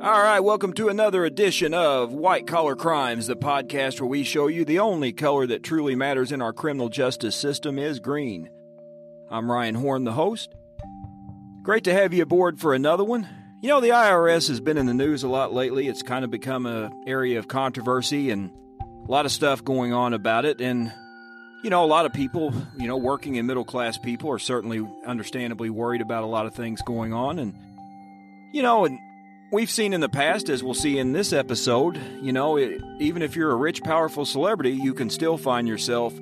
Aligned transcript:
All 0.00 0.22
right, 0.22 0.38
welcome 0.38 0.74
to 0.74 0.90
another 0.90 1.24
edition 1.24 1.74
of 1.74 2.12
White 2.12 2.46
Collar 2.46 2.76
Crimes, 2.76 3.26
the 3.26 3.34
podcast 3.34 4.00
where 4.00 4.06
we 4.06 4.22
show 4.22 4.46
you 4.46 4.64
the 4.64 4.78
only 4.78 5.12
color 5.12 5.44
that 5.48 5.64
truly 5.64 5.96
matters 5.96 6.30
in 6.30 6.40
our 6.40 6.52
criminal 6.52 6.88
justice 6.88 7.34
system 7.34 7.80
is 7.80 7.98
green. 7.98 8.48
I'm 9.28 9.50
Ryan 9.50 9.74
Horn, 9.74 10.04
the 10.04 10.12
host. 10.12 10.54
Great 11.64 11.82
to 11.84 11.92
have 11.92 12.14
you 12.14 12.22
aboard 12.22 12.60
for 12.60 12.74
another 12.74 13.02
one. 13.02 13.28
You 13.60 13.70
know, 13.70 13.80
the 13.80 13.88
IRS 13.88 14.46
has 14.46 14.60
been 14.60 14.78
in 14.78 14.86
the 14.86 14.94
news 14.94 15.24
a 15.24 15.28
lot 15.28 15.52
lately. 15.52 15.88
It's 15.88 16.04
kind 16.04 16.24
of 16.24 16.30
become 16.30 16.66
an 16.66 16.92
area 17.08 17.40
of 17.40 17.48
controversy 17.48 18.30
and 18.30 18.52
a 18.80 19.10
lot 19.10 19.26
of 19.26 19.32
stuff 19.32 19.64
going 19.64 19.92
on 19.92 20.14
about 20.14 20.44
it. 20.44 20.60
And, 20.60 20.92
you 21.64 21.70
know, 21.70 21.84
a 21.84 21.86
lot 21.86 22.06
of 22.06 22.12
people, 22.12 22.54
you 22.78 22.86
know, 22.86 22.96
working 22.96 23.34
in 23.34 23.46
middle 23.46 23.64
class 23.64 23.98
people 23.98 24.30
are 24.30 24.38
certainly 24.38 24.88
understandably 25.04 25.70
worried 25.70 26.02
about 26.02 26.22
a 26.22 26.28
lot 26.28 26.46
of 26.46 26.54
things 26.54 26.82
going 26.82 27.12
on. 27.12 27.40
And, 27.40 27.52
you 28.52 28.62
know, 28.62 28.84
and 28.84 29.00
we've 29.50 29.70
seen 29.70 29.92
in 29.92 30.00
the 30.00 30.08
past, 30.08 30.48
as 30.48 30.62
we'll 30.62 30.74
see 30.74 30.98
in 30.98 31.12
this 31.12 31.32
episode, 31.32 31.98
you 32.20 32.32
know, 32.32 32.56
it, 32.56 32.80
even 33.00 33.22
if 33.22 33.36
you're 33.36 33.50
a 33.50 33.56
rich, 33.56 33.82
powerful 33.82 34.24
celebrity, 34.24 34.72
you 34.72 34.94
can 34.94 35.10
still 35.10 35.36
find 35.36 35.66
yourself 35.66 36.14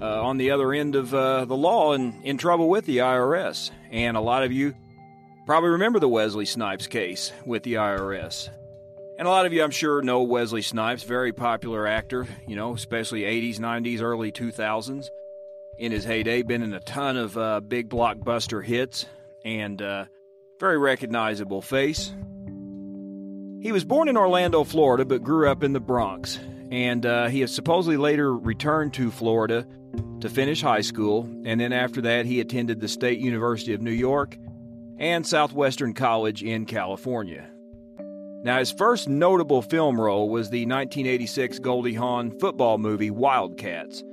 uh, 0.00 0.22
on 0.22 0.36
the 0.36 0.50
other 0.50 0.72
end 0.72 0.94
of 0.96 1.14
uh, 1.14 1.44
the 1.44 1.56
law 1.56 1.92
and 1.92 2.22
in 2.24 2.38
trouble 2.38 2.68
with 2.68 2.84
the 2.86 2.98
IRS. 2.98 3.70
And 3.90 4.16
a 4.16 4.20
lot 4.20 4.42
of 4.42 4.52
you 4.52 4.74
probably 5.46 5.70
remember 5.70 6.00
the 6.00 6.08
Wesley 6.08 6.44
Snipes 6.44 6.86
case 6.86 7.32
with 7.44 7.62
the 7.62 7.74
IRS. 7.74 8.50
And 9.18 9.26
a 9.26 9.30
lot 9.30 9.46
of 9.46 9.52
you, 9.52 9.62
I'm 9.62 9.70
sure, 9.70 10.02
know 10.02 10.22
Wesley 10.22 10.60
Snipes, 10.60 11.02
very 11.02 11.32
popular 11.32 11.86
actor, 11.86 12.26
you 12.46 12.56
know, 12.56 12.74
especially 12.74 13.22
80s, 13.22 13.58
90s, 13.58 14.02
early 14.02 14.30
2000s. 14.30 15.08
In 15.78 15.92
his 15.92 16.04
heyday, 16.04 16.42
been 16.42 16.62
in 16.62 16.72
a 16.72 16.80
ton 16.80 17.16
of 17.16 17.36
uh, 17.36 17.60
big 17.60 17.88
blockbuster 17.88 18.64
hits 18.64 19.06
and 19.44 19.80
uh, 19.80 20.06
very 20.58 20.78
recognizable 20.78 21.62
face. 21.62 22.12
He 23.66 23.72
was 23.72 23.84
born 23.84 24.08
in 24.08 24.16
Orlando, 24.16 24.62
Florida, 24.62 25.04
but 25.04 25.24
grew 25.24 25.50
up 25.50 25.64
in 25.64 25.72
the 25.72 25.80
Bronx. 25.80 26.38
And 26.70 27.04
uh, 27.04 27.26
he 27.26 27.40
has 27.40 27.52
supposedly 27.52 27.96
later 27.96 28.32
returned 28.32 28.94
to 28.94 29.10
Florida 29.10 29.66
to 30.20 30.28
finish 30.28 30.62
high 30.62 30.82
school. 30.82 31.28
And 31.44 31.60
then 31.60 31.72
after 31.72 32.00
that, 32.02 32.26
he 32.26 32.38
attended 32.38 32.78
the 32.80 32.86
State 32.86 33.18
University 33.18 33.74
of 33.74 33.82
New 33.82 33.90
York 33.90 34.38
and 34.98 35.26
Southwestern 35.26 35.94
College 35.94 36.44
in 36.44 36.64
California. 36.64 37.50
Now, 38.44 38.60
his 38.60 38.70
first 38.70 39.08
notable 39.08 39.62
film 39.62 40.00
role 40.00 40.28
was 40.28 40.48
the 40.48 40.60
1986 40.60 41.58
Goldie 41.58 41.94
Hawn 41.94 42.38
football 42.38 42.78
movie 42.78 43.10
Wildcats. 43.10 44.04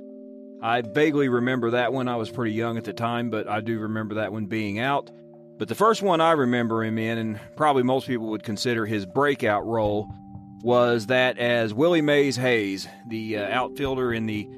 I 0.62 0.80
vaguely 0.80 1.28
remember 1.28 1.70
that 1.70 1.92
one. 1.92 2.08
I 2.08 2.16
was 2.16 2.28
pretty 2.28 2.54
young 2.54 2.76
at 2.76 2.82
the 2.82 2.92
time, 2.92 3.30
but 3.30 3.48
I 3.48 3.60
do 3.60 3.78
remember 3.78 4.16
that 4.16 4.32
one 4.32 4.46
being 4.46 4.80
out. 4.80 5.12
But 5.58 5.68
the 5.68 5.74
first 5.74 6.02
one 6.02 6.20
I 6.20 6.32
remember 6.32 6.82
him 6.82 6.98
in, 6.98 7.18
and 7.18 7.40
probably 7.56 7.84
most 7.84 8.06
people 8.06 8.26
would 8.28 8.42
consider 8.42 8.86
his 8.86 9.06
breakout 9.06 9.64
role, 9.66 10.12
was 10.62 11.06
that 11.06 11.38
as 11.38 11.72
Willie 11.72 12.02
Mays 12.02 12.36
Hayes, 12.36 12.88
the 13.06 13.38
uh, 13.38 13.48
outfielder 13.48 14.12
in 14.12 14.26
the 14.26 14.48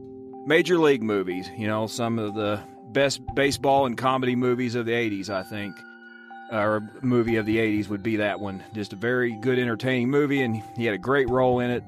Major 0.46 0.78
League 0.78 1.02
movies. 1.02 1.50
You 1.56 1.66
know, 1.66 1.86
some 1.86 2.18
of 2.18 2.34
the 2.34 2.60
best 2.92 3.20
baseball 3.34 3.84
and 3.84 3.98
comedy 3.98 4.36
movies 4.36 4.74
of 4.74 4.86
the 4.86 4.92
80s, 4.92 5.28
I 5.28 5.42
think. 5.42 5.76
Or 6.50 6.88
movie 7.02 7.36
of 7.36 7.44
the 7.44 7.58
80s 7.58 7.88
would 7.88 8.04
be 8.04 8.16
that 8.16 8.38
one. 8.38 8.62
Just 8.72 8.92
a 8.92 8.96
very 8.96 9.36
good, 9.40 9.58
entertaining 9.58 10.08
movie, 10.08 10.42
and 10.42 10.62
he 10.76 10.84
had 10.86 10.94
a 10.94 10.98
great 10.98 11.28
role 11.28 11.58
in 11.58 11.72
it. 11.72 11.82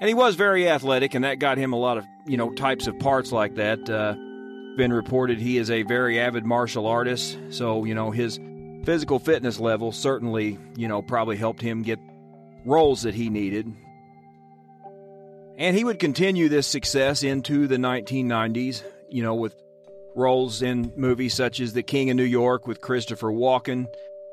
And 0.00 0.08
he 0.08 0.14
was 0.14 0.34
very 0.34 0.68
athletic, 0.68 1.14
and 1.14 1.24
that 1.24 1.38
got 1.38 1.56
him 1.56 1.72
a 1.72 1.78
lot 1.78 1.96
of, 1.96 2.04
you 2.26 2.36
know, 2.36 2.52
types 2.52 2.88
of 2.88 2.98
parts 2.98 3.30
like 3.30 3.54
that. 3.54 3.88
Uh, 3.88 4.16
been 4.76 4.92
reported 4.92 5.38
he 5.38 5.58
is 5.58 5.70
a 5.70 5.82
very 5.82 6.18
avid 6.20 6.44
martial 6.44 6.86
artist, 6.86 7.38
so 7.50 7.84
you 7.84 7.94
know 7.94 8.10
his 8.10 8.38
physical 8.84 9.18
fitness 9.18 9.60
level 9.60 9.92
certainly 9.92 10.58
you 10.76 10.88
know 10.88 11.02
probably 11.02 11.36
helped 11.36 11.60
him 11.62 11.82
get 11.82 11.98
roles 12.64 13.02
that 13.02 13.14
he 13.14 13.28
needed. 13.30 13.72
And 15.58 15.76
he 15.76 15.84
would 15.84 15.98
continue 15.98 16.48
this 16.48 16.66
success 16.66 17.22
into 17.22 17.66
the 17.66 17.76
1990s, 17.76 18.82
you 19.10 19.22
know, 19.22 19.34
with 19.34 19.54
roles 20.16 20.62
in 20.62 20.92
movies 20.96 21.34
such 21.34 21.60
as 21.60 21.72
The 21.72 21.82
King 21.82 22.10
of 22.10 22.16
New 22.16 22.24
York 22.24 22.66
with 22.66 22.80
Christopher 22.80 23.30
Walken, 23.30 23.86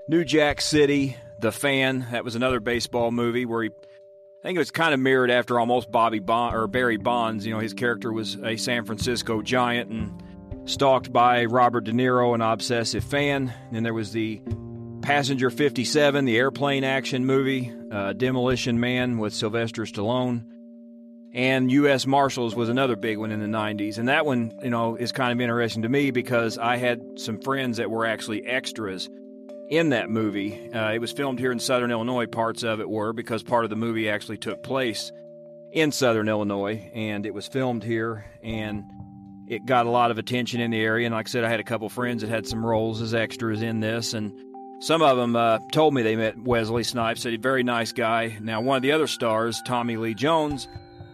New 0.07 0.23
Jack 0.23 0.61
City, 0.61 1.17
The 1.39 1.51
Fan, 1.51 2.07
that 2.11 2.23
was 2.23 2.35
another 2.35 2.59
baseball 2.59 3.11
movie 3.11 3.45
where 3.45 3.63
he 3.63 3.69
I 3.69 4.41
think 4.41 4.55
it 4.55 4.59
was 4.59 4.71
kind 4.71 4.93
of 4.93 5.01
mirrored 5.01 5.31
after 5.31 5.59
almost 5.59 5.91
Bobby 5.91 6.19
Bond 6.19 6.55
or 6.55 6.65
Barry 6.67 6.95
Bonds. 6.95 7.45
You 7.45 7.53
know, 7.53 7.59
his 7.59 7.73
character 7.73 8.13
was 8.13 8.37
a 8.41 8.55
San 8.55 8.85
Francisco 8.85 9.41
giant 9.41 9.91
and 9.91 10.23
stalked 10.69 11.11
by 11.11 11.45
Robert 11.45 11.85
De 11.85 11.91
Niro, 11.91 12.35
an 12.35 12.41
obsessive 12.41 13.03
fan. 13.03 13.51
Then 13.71 13.81
there 13.81 13.93
was 13.93 14.11
the 14.11 14.39
Passenger 15.01 15.49
57, 15.49 16.25
the 16.25 16.37
airplane 16.37 16.83
action 16.83 17.25
movie, 17.25 17.73
uh, 17.91 18.13
Demolition 18.13 18.79
Man 18.79 19.17
with 19.17 19.33
Sylvester 19.33 19.83
Stallone. 19.83 20.45
And 21.33 21.71
U.S. 21.71 22.05
Marshals 22.05 22.55
was 22.55 22.69
another 22.69 22.95
big 22.95 23.17
one 23.17 23.31
in 23.31 23.39
the 23.39 23.57
90s. 23.57 23.97
And 23.97 24.09
that 24.09 24.27
one, 24.27 24.51
you 24.61 24.69
know, 24.69 24.95
is 24.95 25.11
kind 25.11 25.31
of 25.31 25.41
interesting 25.41 25.81
to 25.83 25.89
me 25.89 26.11
because 26.11 26.59
I 26.59 26.77
had 26.77 27.19
some 27.19 27.39
friends 27.41 27.77
that 27.77 27.89
were 27.89 28.05
actually 28.05 28.45
extras 28.45 29.09
in 29.69 29.89
that 29.89 30.09
movie. 30.09 30.71
Uh, 30.71 30.91
it 30.91 30.99
was 30.99 31.11
filmed 31.11 31.39
here 31.39 31.51
in 31.51 31.59
Southern 31.59 31.91
Illinois, 31.91 32.27
parts 32.27 32.61
of 32.61 32.79
it 32.79 32.89
were, 32.89 33.11
because 33.11 33.41
part 33.41 33.63
of 33.63 33.71
the 33.71 33.75
movie 33.75 34.09
actually 34.09 34.37
took 34.37 34.61
place 34.61 35.11
in 35.71 35.91
Southern 35.91 36.29
Illinois. 36.29 36.91
And 36.93 37.25
it 37.25 37.33
was 37.33 37.47
filmed 37.47 37.83
here. 37.83 38.25
And 38.43 38.83
it 39.49 39.65
got 39.65 39.87
a 39.87 39.89
lot 39.89 40.11
of 40.11 40.19
attention 40.19 40.61
in 40.61 40.71
the 40.71 40.79
area. 40.79 41.07
And 41.07 41.15
like 41.15 41.27
I 41.27 41.29
said, 41.29 41.43
I 41.43 41.49
had 41.49 41.59
a 41.59 41.63
couple 41.63 41.89
friends 41.89 42.21
that 42.21 42.29
had 42.29 42.47
some 42.47 42.63
roles 42.63 43.01
as 43.01 43.13
extras 43.15 43.61
in 43.61 43.79
this, 43.79 44.13
and 44.13 44.31
some 44.79 45.01
of 45.01 45.17
them 45.17 45.35
uh, 45.35 45.57
told 45.73 45.93
me 45.93 46.03
they 46.03 46.15
met 46.15 46.37
Wesley 46.37 46.83
Snipes. 46.83 47.21
Said 47.21 47.33
a 47.33 47.37
very 47.37 47.63
nice 47.63 47.91
guy. 47.91 48.37
Now, 48.39 48.61
one 48.61 48.77
of 48.77 48.83
the 48.83 48.91
other 48.91 49.07
stars, 49.07 49.61
Tommy 49.65 49.97
Lee 49.97 50.13
Jones, 50.13 50.67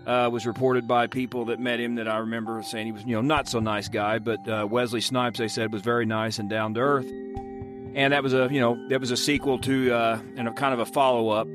uh, 0.06 0.30
was 0.32 0.46
reported 0.46 0.88
by 0.88 1.08
people 1.08 1.46
that 1.46 1.60
met 1.60 1.80
him 1.80 1.96
that 1.96 2.08
I 2.08 2.18
remember 2.18 2.62
saying 2.62 2.86
he 2.86 2.92
was, 2.92 3.04
you 3.06 3.16
know, 3.16 3.22
not 3.22 3.48
so 3.48 3.60
nice 3.60 3.88
guy. 3.88 4.20
But 4.20 4.48
uh, 4.48 4.68
Wesley 4.70 5.02
Snipes, 5.02 5.40
they 5.40 5.48
said, 5.48 5.74
was 5.74 5.82
very 5.82 6.06
nice 6.06 6.38
and 6.38 6.50
down 6.50 6.74
to 6.76 6.82
earth. 6.82 7.08
And 7.08 8.12
that 8.12 8.22
was 8.22 8.34
a, 8.34 8.50
you 8.52 8.60
know, 8.60 8.78
that 8.90 9.00
was 9.00 9.12
a 9.12 9.18
sequel 9.18 9.58
to 9.60 9.94
uh, 9.94 10.20
and 10.36 10.48
a 10.48 10.54
kind 10.54 10.74
of 10.74 10.80
a 10.82 10.86
follow 10.86 11.30
up 11.30 11.48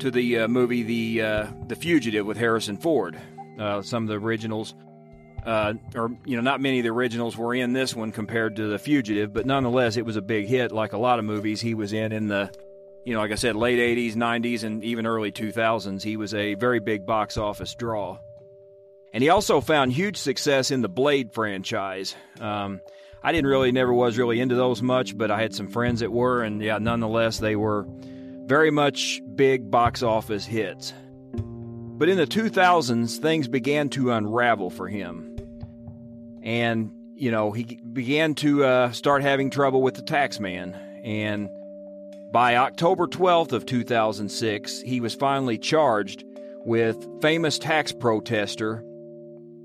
to 0.00 0.10
the 0.10 0.40
uh, 0.40 0.48
movie 0.48 0.82
The 0.82 1.22
uh, 1.22 1.46
The 1.66 1.74
Fugitive 1.74 2.26
with 2.26 2.36
Harrison 2.36 2.76
Ford. 2.76 3.18
some 3.82 4.04
of 4.04 4.08
the 4.08 4.18
originals 4.18 4.74
uh, 5.46 5.74
or 5.94 6.10
you 6.24 6.34
know, 6.34 6.42
not 6.42 6.60
many 6.60 6.80
of 6.80 6.82
the 6.82 6.90
originals 6.90 7.36
were 7.36 7.54
in 7.54 7.72
this 7.72 7.94
one 7.94 8.10
compared 8.10 8.56
to 8.56 8.66
The 8.66 8.80
Fugitive, 8.80 9.32
but 9.32 9.46
nonetheless, 9.46 9.96
it 9.96 10.04
was 10.04 10.16
a 10.16 10.22
big 10.22 10.48
hit. 10.48 10.72
Like 10.72 10.92
a 10.92 10.98
lot 10.98 11.20
of 11.20 11.24
movies 11.24 11.60
he 11.60 11.74
was 11.74 11.92
in 11.92 12.10
in 12.10 12.26
the, 12.26 12.50
you 13.04 13.14
know, 13.14 13.20
like 13.20 13.30
I 13.30 13.36
said, 13.36 13.54
late 13.54 13.78
'80s, 13.78 14.16
'90s, 14.16 14.64
and 14.64 14.82
even 14.82 15.06
early 15.06 15.30
2000s. 15.30 16.02
He 16.02 16.16
was 16.16 16.34
a 16.34 16.54
very 16.54 16.80
big 16.80 17.06
box 17.06 17.36
office 17.36 17.76
draw, 17.76 18.18
and 19.12 19.22
he 19.22 19.28
also 19.28 19.60
found 19.60 19.92
huge 19.92 20.16
success 20.16 20.72
in 20.72 20.82
the 20.82 20.88
Blade 20.88 21.32
franchise. 21.32 22.16
Um, 22.40 22.80
I 23.22 23.30
didn't 23.30 23.48
really, 23.48 23.70
never 23.70 23.92
was 23.92 24.18
really 24.18 24.40
into 24.40 24.56
those 24.56 24.82
much, 24.82 25.16
but 25.16 25.30
I 25.30 25.40
had 25.40 25.54
some 25.54 25.68
friends 25.68 26.00
that 26.00 26.10
were, 26.10 26.42
and 26.42 26.60
yeah, 26.60 26.78
nonetheless, 26.78 27.38
they 27.38 27.54
were 27.54 27.86
very 28.46 28.72
much 28.72 29.20
big 29.36 29.70
box 29.70 30.02
office 30.02 30.44
hits. 30.44 30.92
But 31.32 32.08
in 32.08 32.18
the 32.18 32.26
2000s, 32.26 33.18
things 33.18 33.48
began 33.48 33.88
to 33.90 34.12
unravel 34.12 34.70
for 34.70 34.86
him 34.86 35.35
and 36.46 36.92
you 37.16 37.30
know 37.30 37.50
he 37.50 37.78
began 37.92 38.34
to 38.36 38.64
uh, 38.64 38.92
start 38.92 39.20
having 39.20 39.50
trouble 39.50 39.82
with 39.82 39.94
the 39.94 40.02
tax 40.02 40.40
man. 40.40 40.74
And 41.04 41.50
by 42.32 42.56
october 42.56 43.06
12th 43.06 43.52
of 43.52 43.66
2006 43.66 44.80
he 44.80 45.00
was 45.00 45.14
finally 45.14 45.58
charged 45.58 46.24
with 46.64 46.96
famous 47.20 47.58
tax 47.58 47.92
protester. 47.92 48.82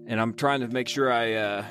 And 0.08 0.20
i'm 0.20 0.34
trying 0.34 0.62
to 0.62 0.68
make 0.68 0.90
sure 0.90 1.12
i 1.12 1.34
uh, 1.34 1.66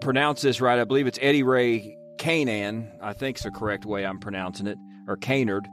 pronounce 0.00 0.42
this 0.42 0.60
right. 0.60 0.78
I 0.78 0.84
believe 0.84 1.06
it's 1.06 1.18
eddie 1.22 1.44
ray 1.44 1.96
Canaan, 2.18 2.90
i 3.00 3.12
think 3.12 3.38
is 3.38 3.44
the 3.44 3.50
correct 3.52 3.86
way 3.86 4.04
i'm 4.04 4.18
pronouncing 4.18 4.66
it 4.66 4.78
or 5.06 5.16
Canard. 5.16 5.66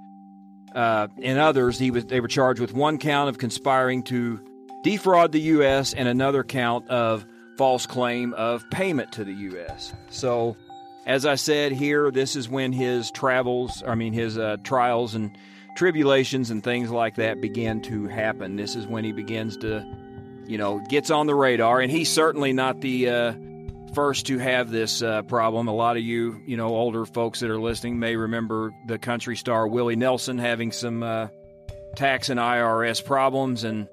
Uh, 0.76 1.08
and 1.24 1.40
others 1.40 1.80
he 1.80 1.90
was 1.90 2.06
they 2.06 2.20
were 2.20 2.28
charged 2.28 2.60
with 2.60 2.74
one 2.74 3.00
count 3.00 3.30
of 3.30 3.40
conspiring 3.40 4.04
to 4.04 4.40
defraud 4.84 5.32
the 5.32 5.42
u.s 5.42 5.94
and 5.94 6.08
another 6.08 6.44
count 6.44 6.88
of 6.90 7.26
false 7.58 7.86
claim 7.86 8.34
of 8.34 8.70
payment 8.70 9.12
to 9.14 9.24
the 9.24 9.34
U.S. 9.34 9.94
So, 10.10 10.56
as 11.06 11.26
I 11.26 11.36
said 11.36 11.72
here, 11.72 12.12
this 12.12 12.36
is 12.36 12.50
when 12.50 12.72
his 12.72 13.12
travels, 13.12 13.84
I 13.88 13.96
mean, 13.96 14.14
his 14.14 14.38
uh, 14.38 14.58
trials 14.64 15.16
and 15.16 15.36
tribulations 15.76 16.52
and 16.52 16.64
things 16.64 16.90
like 16.90 17.16
that 17.16 17.40
begin 17.40 17.82
to 17.84 18.08
happen. 18.08 18.56
This 18.56 18.76
is 18.76 18.86
when 18.88 19.04
he 19.04 19.12
begins 19.12 19.58
to, 19.58 19.86
you 20.46 20.58
know, 20.58 20.80
gets 20.90 21.10
on 21.10 21.28
the 21.28 21.36
radar. 21.36 21.80
And 21.80 21.92
he's 21.92 22.12
certainly 22.12 22.52
not 22.52 22.82
the 22.82 23.10
uh, 23.10 23.34
first 23.94 24.28
to 24.28 24.38
have 24.38 24.70
this 24.70 25.02
uh, 25.02 25.22
problem. 25.24 25.68
A 25.68 25.74
lot 25.74 25.96
of 25.96 26.04
you, 26.04 26.42
you 26.46 26.58
know, 26.58 26.68
older 26.68 27.06
folks 27.06 27.40
that 27.40 27.50
are 27.50 27.60
listening 27.60 28.00
may 28.00 28.16
remember 28.16 28.74
the 28.88 28.98
country 28.98 29.38
star 29.38 29.68
Willie 29.68 29.96
Nelson 29.96 30.38
having 30.38 30.72
some 30.72 31.04
uh, 31.04 31.28
tax 31.96 32.30
and 32.30 32.40
IRS 32.40 33.04
problems. 33.04 33.64
And 33.64 33.88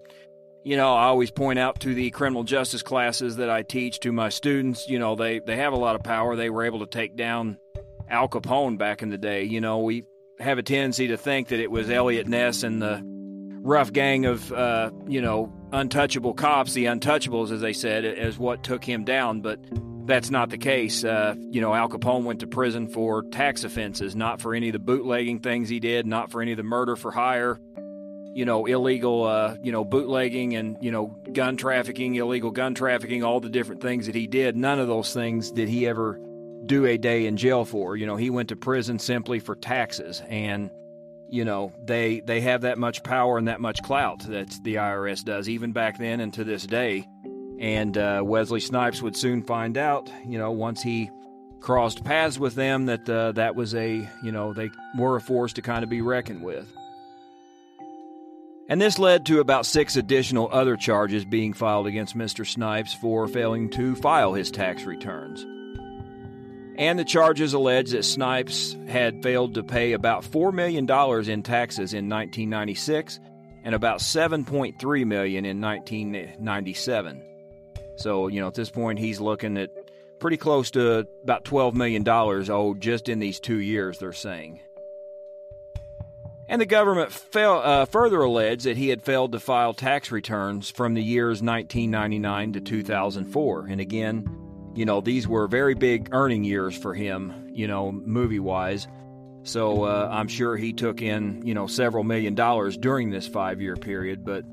you 0.64 0.78
know, 0.78 0.94
I 0.94 1.04
always 1.04 1.30
point 1.30 1.58
out 1.58 1.80
to 1.80 1.94
the 1.94 2.10
criminal 2.10 2.42
justice 2.42 2.82
classes 2.82 3.36
that 3.36 3.50
I 3.50 3.62
teach 3.62 4.00
to 4.00 4.12
my 4.12 4.30
students, 4.30 4.88
you 4.88 4.98
know, 4.98 5.14
they, 5.14 5.38
they 5.38 5.56
have 5.56 5.74
a 5.74 5.76
lot 5.76 5.94
of 5.94 6.02
power. 6.02 6.36
They 6.36 6.48
were 6.48 6.64
able 6.64 6.80
to 6.80 6.86
take 6.86 7.16
down 7.16 7.58
Al 8.08 8.28
Capone 8.28 8.78
back 8.78 9.02
in 9.02 9.10
the 9.10 9.18
day. 9.18 9.44
You 9.44 9.60
know, 9.60 9.80
we 9.80 10.04
have 10.40 10.56
a 10.56 10.62
tendency 10.62 11.08
to 11.08 11.18
think 11.18 11.48
that 11.48 11.60
it 11.60 11.70
was 11.70 11.90
Eliot 11.90 12.26
Ness 12.26 12.62
and 12.62 12.80
the 12.80 13.02
rough 13.04 13.92
gang 13.92 14.24
of, 14.24 14.50
uh, 14.52 14.90
you 15.06 15.20
know, 15.20 15.52
untouchable 15.70 16.32
cops, 16.32 16.72
the 16.72 16.86
untouchables, 16.86 17.50
as 17.50 17.60
they 17.60 17.74
said, 17.74 18.06
as 18.06 18.38
what 18.38 18.64
took 18.64 18.82
him 18.82 19.04
down. 19.04 19.42
But 19.42 19.60
that's 20.06 20.30
not 20.30 20.48
the 20.48 20.58
case. 20.58 21.04
Uh, 21.04 21.34
you 21.50 21.60
know, 21.60 21.74
Al 21.74 21.90
Capone 21.90 22.24
went 22.24 22.40
to 22.40 22.46
prison 22.46 22.88
for 22.88 23.22
tax 23.22 23.64
offenses, 23.64 24.16
not 24.16 24.40
for 24.40 24.54
any 24.54 24.68
of 24.68 24.72
the 24.72 24.78
bootlegging 24.78 25.40
things 25.40 25.68
he 25.68 25.78
did, 25.78 26.06
not 26.06 26.30
for 26.30 26.40
any 26.40 26.52
of 26.52 26.56
the 26.56 26.62
murder 26.62 26.96
for 26.96 27.10
hire, 27.10 27.60
you 28.34 28.44
know, 28.44 28.66
illegal, 28.66 29.22
uh, 29.22 29.56
you 29.62 29.70
know, 29.70 29.84
bootlegging 29.84 30.56
and, 30.56 30.76
you 30.80 30.90
know, 30.90 31.06
gun 31.32 31.56
trafficking, 31.56 32.16
illegal 32.16 32.50
gun 32.50 32.74
trafficking, 32.74 33.22
all 33.22 33.38
the 33.38 33.48
different 33.48 33.80
things 33.80 34.06
that 34.06 34.16
he 34.16 34.26
did. 34.26 34.56
None 34.56 34.80
of 34.80 34.88
those 34.88 35.14
things 35.14 35.52
did 35.52 35.68
he 35.68 35.86
ever 35.86 36.20
do 36.66 36.84
a 36.84 36.98
day 36.98 37.26
in 37.26 37.36
jail 37.36 37.64
for. 37.64 37.96
You 37.96 38.06
know, 38.06 38.16
he 38.16 38.30
went 38.30 38.48
to 38.48 38.56
prison 38.56 38.98
simply 38.98 39.38
for 39.38 39.54
taxes. 39.54 40.20
And, 40.28 40.70
you 41.28 41.44
know, 41.44 41.72
they 41.84 42.20
they 42.20 42.40
have 42.40 42.62
that 42.62 42.76
much 42.76 43.04
power 43.04 43.38
and 43.38 43.46
that 43.46 43.60
much 43.60 43.80
clout 43.84 44.20
that 44.28 44.52
the 44.64 44.76
IRS 44.76 45.24
does, 45.24 45.48
even 45.48 45.70
back 45.70 45.98
then 45.98 46.18
and 46.18 46.34
to 46.34 46.42
this 46.42 46.66
day. 46.66 47.06
And 47.60 47.96
uh, 47.96 48.22
Wesley 48.24 48.58
Snipes 48.58 49.00
would 49.00 49.16
soon 49.16 49.44
find 49.44 49.78
out, 49.78 50.10
you 50.26 50.38
know, 50.38 50.50
once 50.50 50.82
he 50.82 51.08
crossed 51.60 52.02
paths 52.02 52.36
with 52.36 52.56
them, 52.56 52.86
that 52.86 53.08
uh, 53.08 53.30
that 53.32 53.54
was 53.54 53.76
a, 53.76 54.08
you 54.24 54.32
know, 54.32 54.52
they 54.52 54.70
were 54.98 55.14
a 55.14 55.20
force 55.20 55.52
to 55.52 55.62
kind 55.62 55.84
of 55.84 55.88
be 55.88 56.00
reckoned 56.00 56.42
with. 56.42 56.66
And 58.68 58.80
this 58.80 58.98
led 58.98 59.26
to 59.26 59.40
about 59.40 59.66
six 59.66 59.96
additional 59.96 60.48
other 60.50 60.76
charges 60.76 61.24
being 61.24 61.52
filed 61.52 61.86
against 61.86 62.16
Mr. 62.16 62.46
Snipes 62.46 62.94
for 62.94 63.28
failing 63.28 63.68
to 63.70 63.94
file 63.94 64.32
his 64.32 64.50
tax 64.50 64.84
returns. 64.84 65.44
And 66.76 66.98
the 66.98 67.04
charges 67.04 67.52
allege 67.52 67.90
that 67.90 68.04
Snipes 68.04 68.76
had 68.88 69.22
failed 69.22 69.54
to 69.54 69.62
pay 69.62 69.92
about 69.92 70.24
$4 70.24 70.52
million 70.52 70.90
in 71.30 71.42
taxes 71.42 71.92
in 71.92 72.08
1996 72.08 73.20
and 73.64 73.74
about 73.74 74.00
7.3 74.00 75.06
million 75.06 75.44
in 75.44 75.60
1997. 75.60 77.22
So, 77.96 78.28
you 78.28 78.40
know, 78.40 78.48
at 78.48 78.54
this 78.54 78.70
point, 78.70 78.98
he's 78.98 79.20
looking 79.20 79.56
at 79.56 79.70
pretty 80.18 80.36
close 80.36 80.70
to 80.72 81.06
about 81.22 81.44
$12 81.44 81.74
million 81.74 82.06
owed 82.08 82.80
just 82.80 83.08
in 83.08 83.20
these 83.20 83.38
two 83.38 83.58
years, 83.58 83.98
they're 83.98 84.12
saying. 84.12 84.60
And 86.54 86.60
the 86.60 86.66
government 86.66 87.10
fail, 87.10 87.60
uh, 87.64 87.84
further 87.84 88.20
alleged 88.20 88.66
that 88.66 88.76
he 88.76 88.88
had 88.88 89.02
failed 89.02 89.32
to 89.32 89.40
file 89.40 89.74
tax 89.74 90.12
returns 90.12 90.70
from 90.70 90.94
the 90.94 91.02
years 91.02 91.42
1999 91.42 92.52
to 92.52 92.60
2004. 92.60 93.66
And 93.66 93.80
again, 93.80 94.72
you 94.76 94.84
know, 94.84 95.00
these 95.00 95.26
were 95.26 95.48
very 95.48 95.74
big 95.74 96.10
earning 96.12 96.44
years 96.44 96.78
for 96.78 96.94
him, 96.94 97.50
you 97.52 97.66
know, 97.66 97.90
movie 97.90 98.38
wise. 98.38 98.86
So 99.42 99.82
uh, 99.82 100.08
I'm 100.12 100.28
sure 100.28 100.56
he 100.56 100.72
took 100.72 101.02
in, 101.02 101.44
you 101.44 101.54
know, 101.54 101.66
several 101.66 102.04
million 102.04 102.36
dollars 102.36 102.76
during 102.76 103.10
this 103.10 103.26
five 103.26 103.60
year 103.60 103.74
period, 103.74 104.24
but 104.24 104.44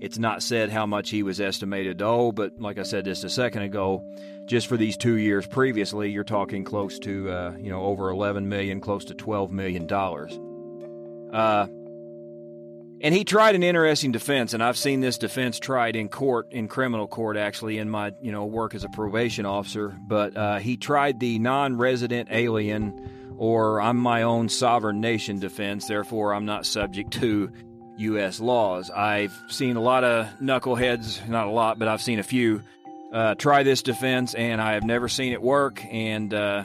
it's 0.00 0.16
not 0.16 0.42
said 0.42 0.70
how 0.70 0.86
much 0.86 1.10
he 1.10 1.22
was 1.22 1.42
estimated 1.42 1.98
to 1.98 2.06
owe, 2.06 2.32
but 2.32 2.58
like 2.58 2.78
I 2.78 2.84
said 2.84 3.04
just 3.04 3.22
a 3.22 3.28
second 3.28 3.64
ago, 3.64 4.02
just 4.46 4.66
for 4.66 4.78
these 4.78 4.96
two 4.96 5.18
years 5.18 5.46
previously, 5.46 6.10
you're 6.10 6.24
talking 6.24 6.64
close 6.64 6.98
to, 7.00 7.30
uh, 7.30 7.52
you 7.58 7.68
know, 7.68 7.82
over 7.82 8.08
11 8.08 8.48
million, 8.48 8.80
close 8.80 9.04
to 9.04 9.14
12 9.14 9.52
million 9.52 9.86
dollars. 9.86 10.40
Uh, 11.32 11.66
and 13.02 13.14
he 13.14 13.24
tried 13.24 13.54
an 13.54 13.62
interesting 13.62 14.12
defense, 14.12 14.52
and 14.52 14.62
I've 14.62 14.76
seen 14.76 15.00
this 15.00 15.16
defense 15.16 15.58
tried 15.58 15.96
in 15.96 16.10
court, 16.10 16.52
in 16.52 16.68
criminal 16.68 17.08
court, 17.08 17.38
actually, 17.38 17.78
in 17.78 17.88
my 17.88 18.12
you 18.20 18.30
know 18.30 18.44
work 18.44 18.74
as 18.74 18.84
a 18.84 18.88
probation 18.90 19.46
officer. 19.46 19.96
But 20.06 20.36
uh, 20.36 20.58
he 20.58 20.76
tried 20.76 21.18
the 21.18 21.38
non-resident 21.38 22.28
alien, 22.30 23.34
or 23.38 23.80
I'm 23.80 23.96
my 23.96 24.22
own 24.22 24.50
sovereign 24.50 25.00
nation 25.00 25.38
defense. 25.38 25.86
Therefore, 25.86 26.34
I'm 26.34 26.44
not 26.44 26.66
subject 26.66 27.12
to 27.14 27.50
U.S. 27.96 28.38
laws. 28.38 28.90
I've 28.90 29.38
seen 29.48 29.76
a 29.76 29.80
lot 29.80 30.04
of 30.04 30.26
knuckleheads, 30.38 31.26
not 31.26 31.46
a 31.46 31.50
lot, 31.50 31.78
but 31.78 31.88
I've 31.88 32.02
seen 32.02 32.18
a 32.18 32.22
few 32.22 32.62
uh, 33.12 33.34
try 33.34 33.62
this 33.62 33.82
defense, 33.82 34.34
and 34.34 34.60
I 34.60 34.74
have 34.74 34.84
never 34.84 35.08
seen 35.08 35.32
it 35.32 35.40
work. 35.40 35.82
And 35.86 36.34
uh, 36.34 36.64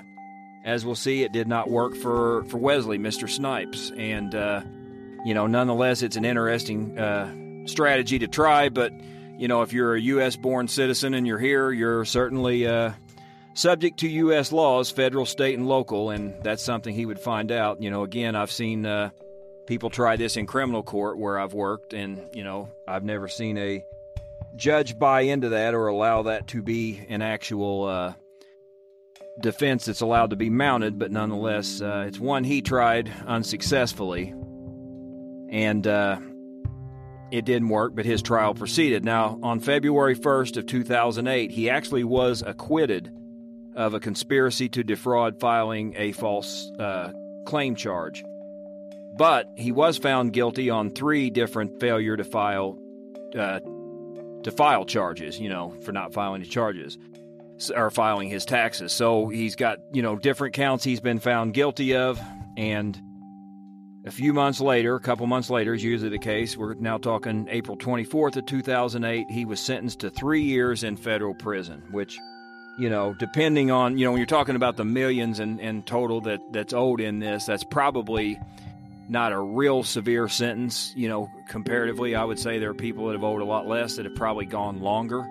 as 0.65 0.83
we'll 0.83 0.95
see, 0.95 1.23
it 1.23 1.31
did 1.31 1.47
not 1.47 1.69
work 1.69 1.95
for, 1.95 2.43
for 2.45 2.57
Wesley, 2.57 2.97
Mr. 2.97 3.29
Snipes. 3.29 3.91
And, 3.95 4.33
uh, 4.33 4.61
you 5.23 5.33
know, 5.35 5.45
nonetheless, 5.45 6.01
it's 6.01 6.15
an 6.15 6.25
interesting 6.25 6.97
uh, 6.97 7.67
strategy 7.67 8.19
to 8.19 8.27
try. 8.27 8.69
But, 8.69 8.91
you 9.37 9.47
know, 9.47 9.61
if 9.61 9.71
you're 9.71 9.95
a 9.95 10.01
U.S. 10.01 10.35
born 10.35 10.67
citizen 10.67 11.13
and 11.13 11.27
you're 11.27 11.39
here, 11.39 11.71
you're 11.71 12.03
certainly 12.03 12.65
uh, 12.65 12.93
subject 13.53 13.99
to 13.99 14.07
U.S. 14.07 14.51
laws, 14.51 14.89
federal, 14.89 15.27
state, 15.27 15.55
and 15.55 15.67
local. 15.67 16.09
And 16.09 16.33
that's 16.43 16.63
something 16.63 16.95
he 16.95 17.05
would 17.05 17.19
find 17.19 17.51
out. 17.51 17.79
You 17.79 17.91
know, 17.91 18.03
again, 18.03 18.35
I've 18.35 18.51
seen 18.51 18.87
uh, 18.87 19.11
people 19.67 19.91
try 19.91 20.15
this 20.15 20.35
in 20.35 20.47
criminal 20.47 20.81
court 20.81 21.19
where 21.19 21.39
I've 21.39 21.53
worked, 21.53 21.93
and 21.93 22.27
you 22.33 22.43
know 22.43 22.69
I've 22.87 23.03
never 23.03 23.27
seen 23.27 23.57
a 23.57 23.83
judge 24.55 24.97
buy 24.97 25.21
into 25.21 25.49
that 25.49 25.73
or 25.73 25.87
allow 25.87 26.23
that 26.23 26.47
to 26.47 26.61
be 26.61 27.05
an 27.09 27.21
actual 27.21 27.83
uh, 27.83 28.13
defense 29.39 29.85
that's 29.85 30.01
allowed 30.01 30.31
to 30.31 30.35
be 30.35 30.49
mounted. 30.49 30.97
But 30.99 31.11
nonetheless, 31.11 31.81
uh, 31.81 32.05
it's 32.07 32.19
one 32.19 32.43
he 32.43 32.61
tried 32.61 33.11
unsuccessfully, 33.25 34.33
and 35.49 35.85
uh, 35.85 36.19
it 37.31 37.45
didn't 37.45 37.69
work. 37.69 37.95
But 37.95 38.05
his 38.05 38.21
trial 38.21 38.53
proceeded. 38.53 39.03
Now, 39.03 39.39
on 39.43 39.59
February 39.59 40.15
1st 40.15 40.57
of 40.57 40.65
2008, 40.65 41.51
he 41.51 41.69
actually 41.69 42.03
was 42.03 42.43
acquitted 42.45 43.11
of 43.75 43.93
a 43.93 43.99
conspiracy 43.99 44.69
to 44.69 44.83
defraud 44.83 45.39
filing 45.39 45.93
a 45.97 46.13
false 46.13 46.71
uh, 46.79 47.11
claim 47.45 47.75
charge. 47.75 48.23
But 49.17 49.49
he 49.55 49.71
was 49.71 49.97
found 49.97 50.33
guilty 50.33 50.69
on 50.69 50.89
three 50.89 51.29
different 51.29 51.79
failure 51.79 52.17
to 52.17 52.23
file 52.23 52.77
uh, 53.37 53.59
to 54.43 54.51
file 54.51 54.85
charges. 54.85 55.39
You 55.39 55.49
know, 55.49 55.73
for 55.81 55.91
not 55.91 56.13
filing 56.13 56.41
the 56.41 56.47
charges 56.47 56.97
or 57.75 57.89
filing 57.89 58.29
his 58.29 58.45
taxes. 58.45 58.91
So 58.91 59.27
he's 59.27 59.55
got 59.55 59.79
you 59.93 60.01
know 60.01 60.15
different 60.17 60.53
counts 60.53 60.83
he's 60.83 60.99
been 60.99 61.19
found 61.19 61.53
guilty 61.53 61.95
of, 61.95 62.19
and 62.57 62.99
a 64.05 64.11
few 64.11 64.33
months 64.33 64.61
later, 64.61 64.95
a 64.95 64.99
couple 64.99 65.25
months 65.25 65.49
later, 65.49 65.73
is 65.73 65.83
usually 65.83 66.11
the 66.11 66.19
case. 66.19 66.55
We're 66.55 66.75
now 66.75 66.99
talking 66.99 67.47
April 67.49 67.75
24th 67.75 68.37
of 68.37 68.45
2008. 68.45 69.31
He 69.31 69.45
was 69.45 69.59
sentenced 69.59 70.01
to 70.01 70.11
three 70.11 70.43
years 70.43 70.83
in 70.83 70.95
federal 70.95 71.33
prison, 71.33 71.81
which, 71.89 72.19
you 72.77 72.87
know, 72.87 73.15
depending 73.15 73.71
on, 73.71 73.97
you 73.97 74.05
know, 74.05 74.11
when 74.11 74.19
you're 74.19 74.27
talking 74.27 74.55
about 74.55 74.77
the 74.77 74.85
millions 74.85 75.39
and, 75.39 75.59
and 75.59 75.87
total 75.87 76.21
that, 76.21 76.39
that's 76.51 76.71
owed 76.71 77.01
in 77.01 77.17
this, 77.17 77.45
that's 77.45 77.63
probably 77.63 78.39
not 79.09 79.31
a 79.31 79.39
real 79.39 79.81
severe 79.81 80.27
sentence. 80.27 80.93
You 80.95 81.09
know, 81.09 81.27
comparatively, 81.49 82.15
I 82.15 82.23
would 82.23 82.37
say 82.37 82.59
there 82.59 82.69
are 82.69 82.75
people 82.75 83.07
that 83.07 83.13
have 83.13 83.23
owed 83.23 83.41
a 83.41 83.45
lot 83.45 83.65
less 83.65 83.95
that 83.95 84.05
have 84.05 84.15
probably 84.15 84.45
gone 84.45 84.81
longer. 84.81 85.25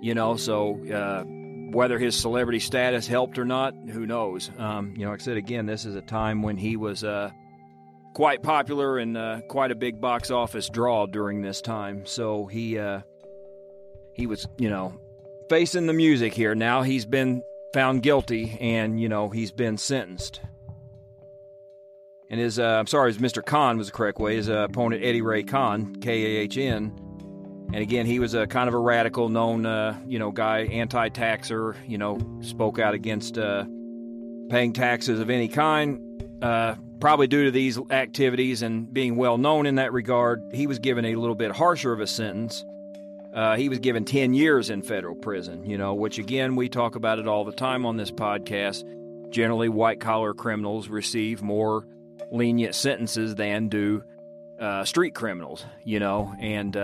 You 0.00 0.14
know, 0.14 0.36
so 0.36 0.80
uh, 0.90 1.24
whether 1.70 1.98
his 1.98 2.16
celebrity 2.16 2.60
status 2.60 3.06
helped 3.06 3.38
or 3.38 3.44
not, 3.44 3.74
who 3.74 4.06
knows? 4.06 4.50
Um, 4.58 4.94
you 4.96 5.04
know, 5.04 5.10
like 5.10 5.20
I 5.20 5.24
said 5.24 5.36
again, 5.36 5.66
this 5.66 5.84
is 5.84 5.94
a 5.94 6.02
time 6.02 6.42
when 6.42 6.56
he 6.56 6.76
was 6.76 7.04
uh, 7.04 7.30
quite 8.14 8.42
popular 8.42 8.98
and 8.98 9.16
uh, 9.16 9.40
quite 9.48 9.70
a 9.70 9.74
big 9.74 10.00
box 10.00 10.30
office 10.30 10.68
draw 10.68 11.06
during 11.06 11.42
this 11.42 11.60
time. 11.60 12.06
So 12.06 12.46
he 12.46 12.78
uh, 12.78 13.00
he 14.14 14.26
was, 14.26 14.46
you 14.58 14.70
know, 14.70 14.98
facing 15.48 15.86
the 15.86 15.92
music 15.92 16.34
here. 16.34 16.54
Now 16.54 16.82
he's 16.82 17.06
been 17.06 17.42
found 17.72 18.02
guilty, 18.02 18.56
and 18.60 19.00
you 19.00 19.08
know 19.08 19.28
he's 19.28 19.52
been 19.52 19.76
sentenced. 19.78 20.40
And 22.30 22.38
his, 22.38 22.58
uh, 22.58 22.76
I'm 22.80 22.86
sorry, 22.86 23.12
his 23.12 23.22
Mr. 23.22 23.44
Kahn 23.44 23.78
was 23.78 23.86
the 23.86 23.92
correct 23.92 24.18
way. 24.18 24.36
His 24.36 24.50
uh, 24.50 24.66
opponent, 24.68 25.02
Eddie 25.02 25.22
Ray 25.22 25.44
Kahn, 25.44 25.96
K 25.96 26.36
A 26.36 26.40
H 26.40 26.58
N. 26.58 27.07
And 27.72 27.82
again, 27.82 28.06
he 28.06 28.18
was 28.18 28.34
a 28.34 28.46
kind 28.46 28.68
of 28.68 28.74
a 28.74 28.78
radical, 28.78 29.28
known, 29.28 29.66
uh, 29.66 29.98
you 30.06 30.18
know, 30.18 30.30
guy, 30.30 30.60
anti-taxer. 30.60 31.76
You 31.86 31.98
know, 31.98 32.18
spoke 32.40 32.78
out 32.78 32.94
against 32.94 33.36
uh, 33.36 33.64
paying 34.48 34.72
taxes 34.72 35.20
of 35.20 35.28
any 35.28 35.48
kind. 35.48 36.04
Uh, 36.42 36.76
probably 37.00 37.26
due 37.26 37.44
to 37.44 37.50
these 37.50 37.78
activities 37.90 38.62
and 38.62 38.92
being 38.92 39.16
well 39.16 39.38
known 39.38 39.66
in 39.66 39.76
that 39.76 39.92
regard, 39.92 40.42
he 40.52 40.66
was 40.66 40.78
given 40.78 41.04
a 41.04 41.14
little 41.14 41.34
bit 41.34 41.52
harsher 41.52 41.92
of 41.92 42.00
a 42.00 42.06
sentence. 42.06 42.64
Uh, 43.34 43.56
he 43.56 43.68
was 43.68 43.78
given 43.78 44.04
10 44.04 44.34
years 44.34 44.70
in 44.70 44.82
federal 44.82 45.14
prison, 45.14 45.64
you 45.64 45.76
know, 45.76 45.94
which 45.94 46.18
again, 46.18 46.56
we 46.56 46.68
talk 46.68 46.94
about 46.94 47.18
it 47.18 47.28
all 47.28 47.44
the 47.44 47.52
time 47.52 47.84
on 47.84 47.96
this 47.96 48.10
podcast. 48.10 48.84
Generally, 49.30 49.68
white 49.68 50.00
collar 50.00 50.32
criminals 50.32 50.88
receive 50.88 51.42
more 51.42 51.86
lenient 52.32 52.74
sentences 52.74 53.34
than 53.34 53.68
do 53.68 54.02
uh, 54.58 54.84
street 54.84 55.14
criminals, 55.14 55.64
you 55.84 56.00
know. 56.00 56.34
And 56.40 56.76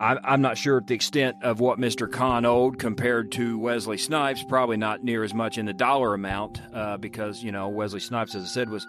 I, 0.00 0.34
am 0.34 0.40
not 0.42 0.56
sure 0.56 0.80
the 0.80 0.94
extent 0.94 1.36
of 1.42 1.60
what 1.60 1.78
Mr. 1.78 2.10
Kahn 2.10 2.44
owed 2.44 2.78
compared 2.78 3.32
to 3.32 3.58
Wesley 3.58 3.98
Snipes. 3.98 4.44
Probably 4.44 4.76
not 4.76 5.02
near 5.02 5.24
as 5.24 5.34
much 5.34 5.58
in 5.58 5.66
the 5.66 5.72
dollar 5.72 6.14
amount 6.14 6.60
uh, 6.72 6.96
because, 6.98 7.42
you 7.42 7.50
know, 7.50 7.68
Wesley 7.68 8.00
Snipes, 8.00 8.34
as 8.34 8.44
I 8.44 8.46
said, 8.46 8.70
was 8.70 8.86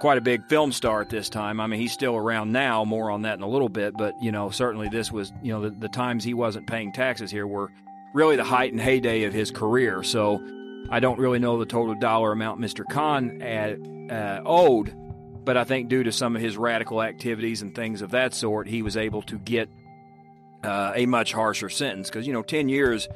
quite 0.00 0.18
a 0.18 0.20
big 0.20 0.46
film 0.48 0.70
star 0.70 1.00
at 1.00 1.10
this 1.10 1.28
time. 1.28 1.60
I 1.60 1.66
mean, 1.66 1.80
he's 1.80 1.92
still 1.92 2.14
around 2.14 2.52
now, 2.52 2.84
more 2.84 3.10
on 3.10 3.22
that 3.22 3.36
in 3.36 3.42
a 3.42 3.48
little 3.48 3.68
bit, 3.68 3.94
but, 3.96 4.14
you 4.22 4.30
know, 4.30 4.50
certainly 4.50 4.88
this 4.88 5.10
was, 5.10 5.32
you 5.42 5.52
know, 5.52 5.62
the, 5.62 5.70
the 5.70 5.88
times 5.88 6.22
he 6.22 6.34
wasn't 6.34 6.66
paying 6.68 6.92
taxes 6.92 7.30
here 7.30 7.46
were 7.46 7.72
really 8.12 8.36
the 8.36 8.44
height 8.44 8.72
and 8.72 8.80
heyday 8.80 9.24
of 9.24 9.32
his 9.32 9.50
career. 9.50 10.04
So 10.04 10.40
I 10.88 11.00
don't 11.00 11.18
really 11.18 11.40
know 11.40 11.58
the 11.58 11.66
total 11.66 11.94
dollar 11.96 12.30
amount 12.30 12.60
Mr. 12.60 12.84
Kahn 12.88 13.42
uh, 13.42 14.42
owed, 14.44 14.94
but 15.44 15.56
I 15.56 15.64
think 15.64 15.88
due 15.88 16.04
to 16.04 16.12
some 16.12 16.36
of 16.36 16.42
his 16.42 16.56
radical 16.56 17.02
activities 17.02 17.62
and 17.62 17.74
things 17.74 18.02
of 18.02 18.12
that 18.12 18.34
sort, 18.34 18.68
he 18.68 18.82
was 18.82 18.96
able 18.96 19.22
to 19.22 19.38
get 19.38 19.68
uh, 20.64 20.92
a 20.94 21.06
much 21.06 21.32
harsher 21.32 21.68
sentence. 21.68 22.08
Because, 22.08 22.26
you 22.26 22.32
know, 22.32 22.42
10 22.42 22.68
years 22.68 23.08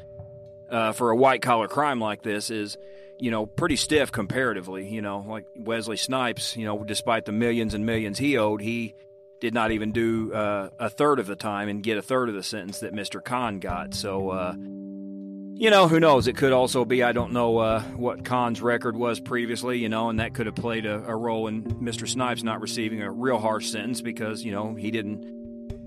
uh, 0.70 0.92
for 0.92 1.10
a 1.10 1.16
white 1.16 1.42
collar 1.42 1.68
crime 1.68 2.00
like 2.00 2.22
this 2.22 2.50
is, 2.50 2.76
you 3.18 3.30
know, 3.30 3.46
pretty 3.46 3.76
stiff 3.76 4.12
comparatively. 4.12 4.88
You 4.88 5.02
know, 5.02 5.24
like 5.26 5.46
Wesley 5.56 5.96
Snipes, 5.96 6.56
you 6.56 6.64
know, 6.64 6.84
despite 6.84 7.24
the 7.24 7.32
millions 7.32 7.74
and 7.74 7.84
millions 7.84 8.18
he 8.18 8.36
owed, 8.36 8.60
he 8.60 8.94
did 9.40 9.54
not 9.54 9.70
even 9.70 9.92
do 9.92 10.32
uh, 10.32 10.70
a 10.78 10.90
third 10.90 11.18
of 11.18 11.26
the 11.26 11.36
time 11.36 11.68
and 11.68 11.82
get 11.82 11.96
a 11.96 12.02
third 12.02 12.28
of 12.28 12.34
the 12.34 12.42
sentence 12.42 12.80
that 12.80 12.92
Mr. 12.92 13.22
Kahn 13.22 13.60
got. 13.60 13.94
So, 13.94 14.30
uh, 14.30 14.54
you 14.56 15.70
know, 15.70 15.88
who 15.88 15.98
knows? 15.98 16.28
It 16.28 16.36
could 16.36 16.52
also 16.52 16.84
be, 16.84 17.02
I 17.02 17.12
don't 17.12 17.32
know 17.32 17.58
uh, 17.58 17.82
what 17.96 18.24
Kahn's 18.24 18.62
record 18.62 18.96
was 18.96 19.18
previously, 19.18 19.78
you 19.78 19.88
know, 19.88 20.08
and 20.08 20.20
that 20.20 20.34
could 20.34 20.46
have 20.46 20.54
played 20.54 20.86
a, 20.86 21.04
a, 21.04 21.16
role 21.16 21.48
in 21.48 21.62
Mr. 21.64 22.08
Snipes 22.08 22.44
not 22.44 22.60
receiving 22.60 23.02
a 23.02 23.10
real 23.10 23.38
harsh 23.38 23.68
sentence 23.68 24.00
because, 24.00 24.44
you 24.44 24.52
know, 24.52 24.74
he 24.74 24.92
didn't, 24.92 25.37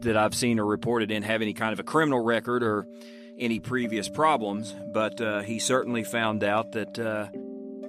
that 0.01 0.17
I've 0.17 0.36
seen 0.36 0.60
or 0.60 0.65
reported 0.65 1.12
in, 1.12 1.24
have 1.24 1.41
any 1.41 1.53
kind 1.53 1.74
of 1.74 1.79
a 1.79 1.84
criminal 1.84 2.20
record 2.20 2.63
or 2.63 2.88
any 3.38 3.60
previous 3.60 4.10
problems. 4.10 4.75
But 4.93 5.20
uh, 5.22 5.41
he 5.41 5.60
certainly 5.60 6.03
found 6.03 6.43
out 6.43 6.74
that, 6.74 7.00
uh, 7.00 7.27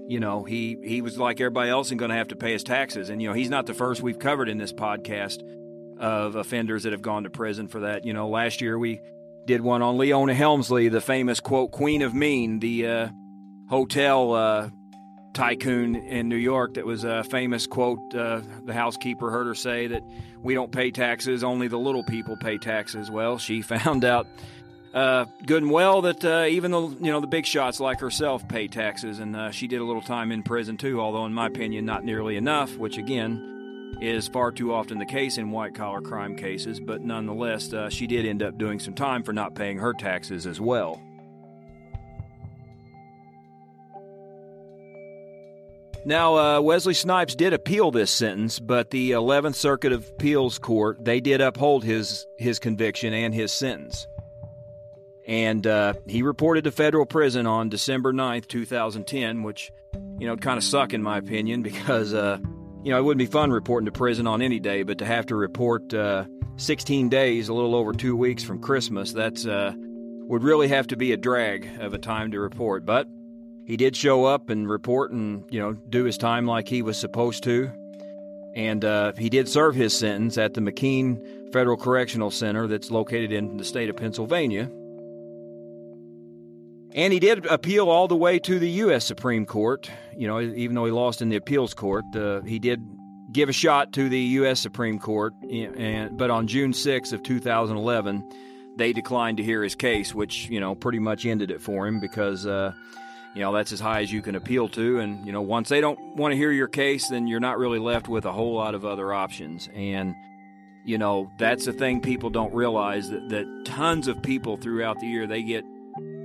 you 0.07 0.21
know, 0.21 0.45
he, 0.45 0.78
he 0.83 1.02
was 1.02 1.19
like 1.19 1.40
everybody 1.40 1.71
else 1.71 1.90
and 1.90 1.99
going 1.99 2.11
to 2.11 2.16
have 2.16 2.28
to 2.28 2.37
pay 2.37 2.52
his 2.52 2.64
taxes. 2.64 3.11
And, 3.11 3.21
you 3.21 3.28
know, 3.28 3.35
he's 3.35 3.50
not 3.50 3.66
the 3.66 3.75
first 3.75 4.02
we've 4.02 4.19
covered 4.19 4.49
in 4.49 4.59
this 4.59 4.73
podcast 4.73 5.42
of 5.99 6.37
offenders 6.37 6.83
that 6.83 6.92
have 6.92 7.02
gone 7.02 7.25
to 7.25 7.31
prison 7.31 7.69
for 7.69 7.81
that. 7.81 8.04
You 8.04 8.12
know, 8.12 8.28
last 8.28 8.61
year 8.61 8.78
we 8.78 9.00
did 9.47 9.61
one 9.61 9.83
on 9.83 9.99
Leona 9.99 10.35
Helmsley, 10.35 10.88
the 10.88 11.00
famous 11.00 11.40
quote 11.40 11.73
Queen 11.73 12.02
of 12.02 12.14
Mean, 12.14 12.59
the 12.61 12.87
uh, 12.87 13.09
hotel 13.69 14.33
uh, 14.33 14.71
tycoon 15.32 15.96
in 15.96 16.28
New 16.28 16.36
York. 16.36 16.74
That 16.74 16.86
was 16.86 17.04
a 17.04 17.24
famous 17.24 17.66
quote. 17.66 18.14
Uh, 18.14 18.42
the 18.64 18.74
housekeeper 18.74 19.30
heard 19.30 19.46
her 19.46 19.54
say 19.54 19.86
that 19.88 20.02
we 20.42 20.54
don't 20.54 20.72
pay 20.72 20.90
taxes, 20.90 21.44
only 21.44 21.68
the 21.68 21.78
little 21.78 22.04
people 22.04 22.36
pay 22.36 22.58
taxes. 22.58 23.10
Well, 23.10 23.38
she 23.38 23.62
found 23.62 24.04
out 24.04 24.26
uh, 24.94 25.24
good 25.46 25.62
and 25.62 25.72
well 25.72 26.02
that 26.02 26.24
uh, 26.24 26.46
even 26.48 26.70
the 26.70 26.80
you 26.80 27.10
know 27.12 27.20
the 27.20 27.26
big 27.26 27.46
shots 27.46 27.80
like 27.80 28.00
herself 28.00 28.46
pay 28.48 28.68
taxes, 28.68 29.18
and 29.18 29.34
uh, 29.34 29.50
she 29.50 29.66
did 29.66 29.80
a 29.80 29.84
little 29.84 30.02
time 30.02 30.32
in 30.32 30.42
prison 30.42 30.76
too. 30.76 31.00
Although 31.00 31.26
in 31.26 31.32
my 31.32 31.46
opinion, 31.46 31.84
not 31.86 32.04
nearly 32.04 32.36
enough. 32.36 32.76
Which 32.76 32.98
again 32.98 33.48
is 34.00 34.28
far 34.28 34.50
too 34.50 34.72
often 34.74 34.98
the 34.98 35.06
case 35.06 35.38
in 35.38 35.50
white 35.50 35.74
collar 35.74 36.00
crime 36.00 36.36
cases, 36.36 36.80
but 36.80 37.02
nonetheless, 37.02 37.72
uh, 37.72 37.88
she 37.88 38.06
did 38.06 38.26
end 38.26 38.42
up 38.42 38.58
doing 38.58 38.78
some 38.80 38.94
time 38.94 39.22
for 39.22 39.32
not 39.32 39.54
paying 39.54 39.78
her 39.78 39.92
taxes 39.92 40.46
as 40.46 40.60
well. 40.60 41.00
Now, 46.04 46.37
uh, 46.37 46.61
Wesley 46.61 46.94
Snipes 46.94 47.35
did 47.35 47.52
appeal 47.52 47.90
this 47.90 48.11
sentence, 48.11 48.59
but 48.59 48.90
the 48.90 49.12
11th 49.12 49.54
Circuit 49.54 49.92
of 49.92 50.09
Appeals 50.11 50.59
Court 50.59 51.04
they 51.04 51.21
did 51.21 51.40
uphold 51.40 51.85
his 51.85 52.26
his 52.38 52.59
conviction 52.59 53.12
and 53.12 53.32
his 53.32 53.52
sentence, 53.52 54.09
and 55.26 55.66
uh, 55.66 55.94
he 56.06 56.23
reported 56.23 56.64
to 56.64 56.73
federal 56.73 57.06
prison 57.06 57.47
on 57.47 57.68
December 57.68 58.12
9th, 58.12 58.49
2010, 58.49 59.42
which 59.44 59.71
you 60.18 60.26
know 60.26 60.37
kind 60.37 60.59
of 60.59 60.64
suck 60.64 60.92
in 60.92 61.02
my 61.02 61.18
opinion 61.18 61.62
because 61.62 62.12
uh, 62.12 62.38
you 62.82 62.90
know, 62.90 62.99
it 62.99 63.02
wouldn't 63.02 63.18
be 63.18 63.26
fun 63.26 63.50
reporting 63.50 63.87
to 63.87 63.92
prison 63.92 64.26
on 64.26 64.42
any 64.42 64.59
day, 64.59 64.82
but 64.82 64.99
to 64.99 65.06
have 65.06 65.26
to 65.26 65.37
report 65.37 65.94
uh, 65.94 66.25
16 66.56 67.09
days, 67.09 67.49
a 67.49 67.54
little 67.54 67.76
over 67.76 67.92
two 67.92 68.16
weeks 68.16 68.42
from 68.42 68.61
Christmas, 68.61 69.12
that's 69.12 69.47
uh, 69.47 69.73
would 69.76 70.42
really 70.42 70.68
have 70.68 70.88
to 70.88 70.97
be 70.97 71.12
a 71.12 71.16
drag 71.16 71.68
of 71.80 71.94
a 71.94 71.99
time 71.99 72.32
to 72.32 72.40
report. 72.40 72.85
But 72.85 73.06
he 73.66 73.76
did 73.76 73.97
show 73.97 74.25
up 74.25 74.50
and 74.50 74.69
report 74.69 75.12
and 75.12 75.45
you 75.50 75.61
know 75.61 75.73
do 75.73 76.04
his 76.04 76.19
time 76.19 76.47
like 76.47 76.69
he 76.69 76.83
was 76.83 76.99
supposed 76.99 77.42
to, 77.45 77.71
and 78.54 78.85
uh, 78.85 79.12
he 79.12 79.28
did 79.28 79.49
serve 79.49 79.75
his 79.75 79.97
sentence 79.97 80.37
at 80.38 80.54
the 80.54 80.61
McKean 80.61 81.52
Federal 81.52 81.76
Correctional 81.76 82.31
Center 82.31 82.66
that's 82.66 82.90
located 82.90 83.33
in 83.33 83.57
the 83.57 83.64
state 83.64 83.88
of 83.88 83.97
Pennsylvania. 83.97 84.71
And 86.95 87.12
he 87.12 87.21
did 87.21 87.47
appeal 87.47 87.88
all 87.88 88.07
the 88.07 88.16
way 88.16 88.38
to 88.40 88.59
the 88.59 88.69
U.S. 88.69 89.04
Supreme 89.04 89.47
Court. 89.47 89.90
You 90.14 90.26
know, 90.26 90.40
even 90.40 90.75
though 90.75 90.85
he 90.85 90.90
lost 90.90 91.23
in 91.23 91.31
the 91.31 91.37
appeals 91.37 91.73
court, 91.73 92.04
uh, 92.14 92.42
he 92.42 92.59
did 92.59 92.83
give 93.33 93.49
a 93.49 93.52
shot 93.52 93.92
to 93.95 94.09
the 94.11 94.19
U.S. 94.19 94.61
Supreme 94.61 94.99
Court. 94.99 95.33
And 95.50 96.19
but 96.19 96.31
on 96.31 96.47
June 96.47 96.73
6th 96.73 97.12
of 97.12 97.23
2011, 97.23 98.23
they 98.76 98.92
declined 98.92 99.38
to 99.38 99.42
hear 99.42 99.62
his 99.62 99.75
case, 99.75 100.14
which 100.14 100.49
you 100.50 100.61
know 100.61 100.75
pretty 100.75 100.99
much 100.99 101.25
ended 101.25 101.50
it 101.50 101.61
for 101.61 101.87
him 101.87 101.99
because 102.00 102.47
uh, 102.47 102.73
you 103.34 103.40
know 103.40 103.52
that's 103.52 103.72
as 103.72 103.80
high 103.80 104.02
as 104.02 104.12
you 104.12 104.22
can 104.22 104.34
appeal 104.34 104.68
to. 104.70 105.00
And 105.00 105.26
you 105.26 105.32
know 105.32 105.42
once 105.42 105.68
they 105.68 105.80
don't 105.80 105.98
want 106.16 106.32
to 106.32 106.36
hear 106.36 106.52
your 106.52 106.68
case, 106.68 107.08
then 107.08 107.26
you're 107.26 107.40
not 107.40 107.58
really 107.58 107.78
left 107.78 108.08
with 108.08 108.24
a 108.24 108.32
whole 108.32 108.54
lot 108.54 108.74
of 108.74 108.84
other 108.84 109.12
options. 109.12 109.68
And 109.74 110.14
you 110.84 110.98
know 110.98 111.30
that's 111.38 111.64
the 111.64 111.72
thing 111.72 112.00
people 112.00 112.30
don't 112.30 112.54
realize 112.54 113.10
that 113.10 113.28
that 113.28 113.64
tons 113.64 114.08
of 114.08 114.22
people 114.22 114.56
throughout 114.56 114.98
the 115.00 115.06
year 115.06 115.26
they 115.26 115.42
get 115.42 115.64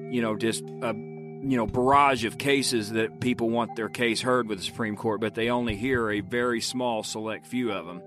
you 0.09 0.21
know, 0.21 0.35
just 0.35 0.63
a 0.81 0.93
you 0.93 1.55
know 1.55 1.67
barrage 1.67 2.25
of 2.25 2.37
cases 2.37 2.91
that 2.91 3.19
people 3.19 3.49
want 3.49 3.75
their 3.75 3.89
case 3.89 4.21
heard 4.21 4.47
with 4.47 4.59
the 4.59 4.63
Supreme 4.63 4.95
Court, 4.95 5.21
but 5.21 5.35
they 5.35 5.49
only 5.49 5.75
hear 5.75 6.09
a 6.09 6.21
very 6.21 6.61
small 6.61 7.03
select 7.03 7.45
few 7.45 7.71
of 7.71 7.85
them, 7.85 8.01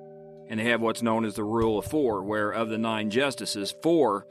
and 0.48 0.58
they 0.58 0.64
have 0.64 0.80
what's 0.80 1.02
known 1.02 1.24
as 1.24 1.34
the 1.34 1.44
rule 1.44 1.78
of 1.78 1.86
four, 1.86 2.22
where 2.22 2.50
of 2.50 2.68
the 2.68 2.78
nine 2.78 3.10
justices, 3.10 3.74
four 3.82 4.26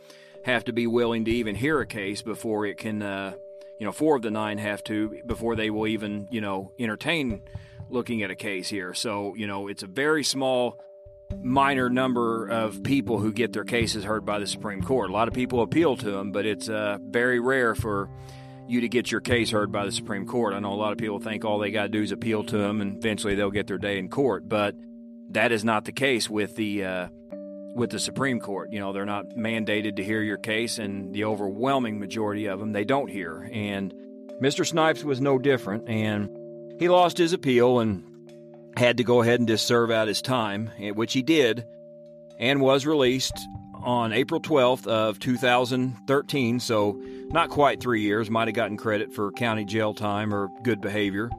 have 0.46 0.66
to 0.66 0.74
be 0.74 0.88
willing 0.88 1.26
to 1.26 1.32
even 1.32 1.56
hear 1.56 1.80
a 1.80 1.86
case 1.86 2.22
before 2.22 2.66
it 2.66 2.78
can, 2.78 3.02
uh, 3.02 3.34
you 3.80 3.86
know, 3.86 3.92
four 3.92 4.16
of 4.16 4.22
the 4.22 4.32
nine 4.32 4.58
have 4.58 4.84
to 4.86 5.22
before 5.26 5.56
they 5.56 5.70
will 5.70 5.88
even 5.88 6.28
you 6.32 6.42
know 6.42 6.72
entertain 6.78 7.42
looking 7.90 8.24
at 8.24 8.30
a 8.30 8.36
case 8.36 8.70
here. 8.70 8.94
So 8.94 9.36
you 9.36 9.48
know, 9.48 9.68
it's 9.68 9.84
a 9.84 9.88
very 9.88 10.24
small 10.24 10.80
minor 11.42 11.90
number 11.90 12.48
of 12.48 12.84
people 12.84 13.20
who 13.20 13.32
get 13.32 13.54
their 13.54 13.64
cases 13.64 14.04
heard 14.04 14.26
by 14.26 14.40
the 14.40 14.48
Supreme 14.48 14.82
Court. 14.82 15.10
A 15.10 15.14
lot 15.14 15.28
of 15.28 15.34
people 15.34 15.62
appeal 15.62 15.96
to 15.98 16.12
them, 16.12 16.32
but 16.32 16.46
it's 16.46 16.70
uh, 16.70 16.98
very 17.02 17.40
rare 17.40 17.76
for 17.76 18.10
you 18.68 18.82
to 18.82 18.90
get 18.90 19.12
your 19.12 19.22
case 19.22 19.50
heard 19.50 19.72
by 19.72 19.86
the 19.86 19.92
Supreme 19.92 20.26
Court. 20.28 20.54
I 20.54 20.60
know 20.60 20.74
a 20.74 20.76
lot 20.76 20.92
of 20.92 20.98
people 20.98 21.20
think 21.20 21.44
all 21.44 21.58
they 21.60 21.72
got 21.72 21.84
to 21.84 21.90
do 21.90 22.02
is 22.02 22.12
appeal 22.12 22.44
to 22.44 22.58
them, 22.58 22.82
and 22.82 22.98
eventually 22.98 23.36
they'll 23.36 23.52
get 23.52 23.68
their 23.68 23.78
day 23.78 23.98
in 23.98 24.10
court. 24.10 24.48
But 24.48 24.76
that 25.32 25.52
is 25.52 25.64
not 25.64 25.86
the 25.86 25.92
case 25.92 26.30
with 26.30 26.56
the 26.56 26.84
uh, 26.84 27.08
with 27.80 27.90
the 27.90 28.00
Supreme 28.00 28.40
Court. 28.40 28.72
You 28.72 28.80
know, 28.80 28.94
they're 28.94 29.06
not 29.06 29.30
mandated 29.30 29.96
to 29.96 30.04
hear 30.04 30.22
your 30.22 30.38
case, 30.38 30.78
and 30.78 31.14
the 31.14 31.24
overwhelming 31.24 32.00
majority 32.00 32.46
of 32.48 32.60
them 32.60 32.74
they 32.74 32.84
don't 32.84 33.10
hear. 33.10 33.50
And 33.52 33.94
Mr. 34.42 34.68
Snipes 34.68 35.04
was 35.04 35.22
no 35.22 35.40
different, 35.40 35.90
and 35.90 36.30
he 36.80 36.90
lost 36.90 37.18
his 37.18 37.34
appeal 37.34 37.80
and 37.80 38.04
had 38.78 38.98
to 38.98 39.04
go 39.04 39.22
ahead 39.22 39.40
and 39.40 39.48
just 39.48 39.66
serve 39.66 39.92
out 39.92 40.08
his 40.08 40.22
time, 40.22 40.70
eh, 40.78 40.92
which 40.92 41.14
he 41.14 41.22
did, 41.22 41.66
and 42.38 42.62
was 42.62 42.86
released 42.86 43.38
on 43.82 44.14
April 44.14 44.42
12th 44.42 44.86
of 44.86 45.20
2013. 45.20 46.60
So 46.60 47.02
not 47.30 47.50
quite 47.50 47.82
three 47.82 48.02
years. 48.02 48.30
Might 48.30 48.48
have 48.50 48.56
gotten 48.56 48.78
credit 48.78 49.14
for 49.14 49.32
county 49.32 49.66
jail 49.66 49.94
time 49.94 50.34
or 50.34 50.50
good 50.64 50.82
behavior, 50.82 51.30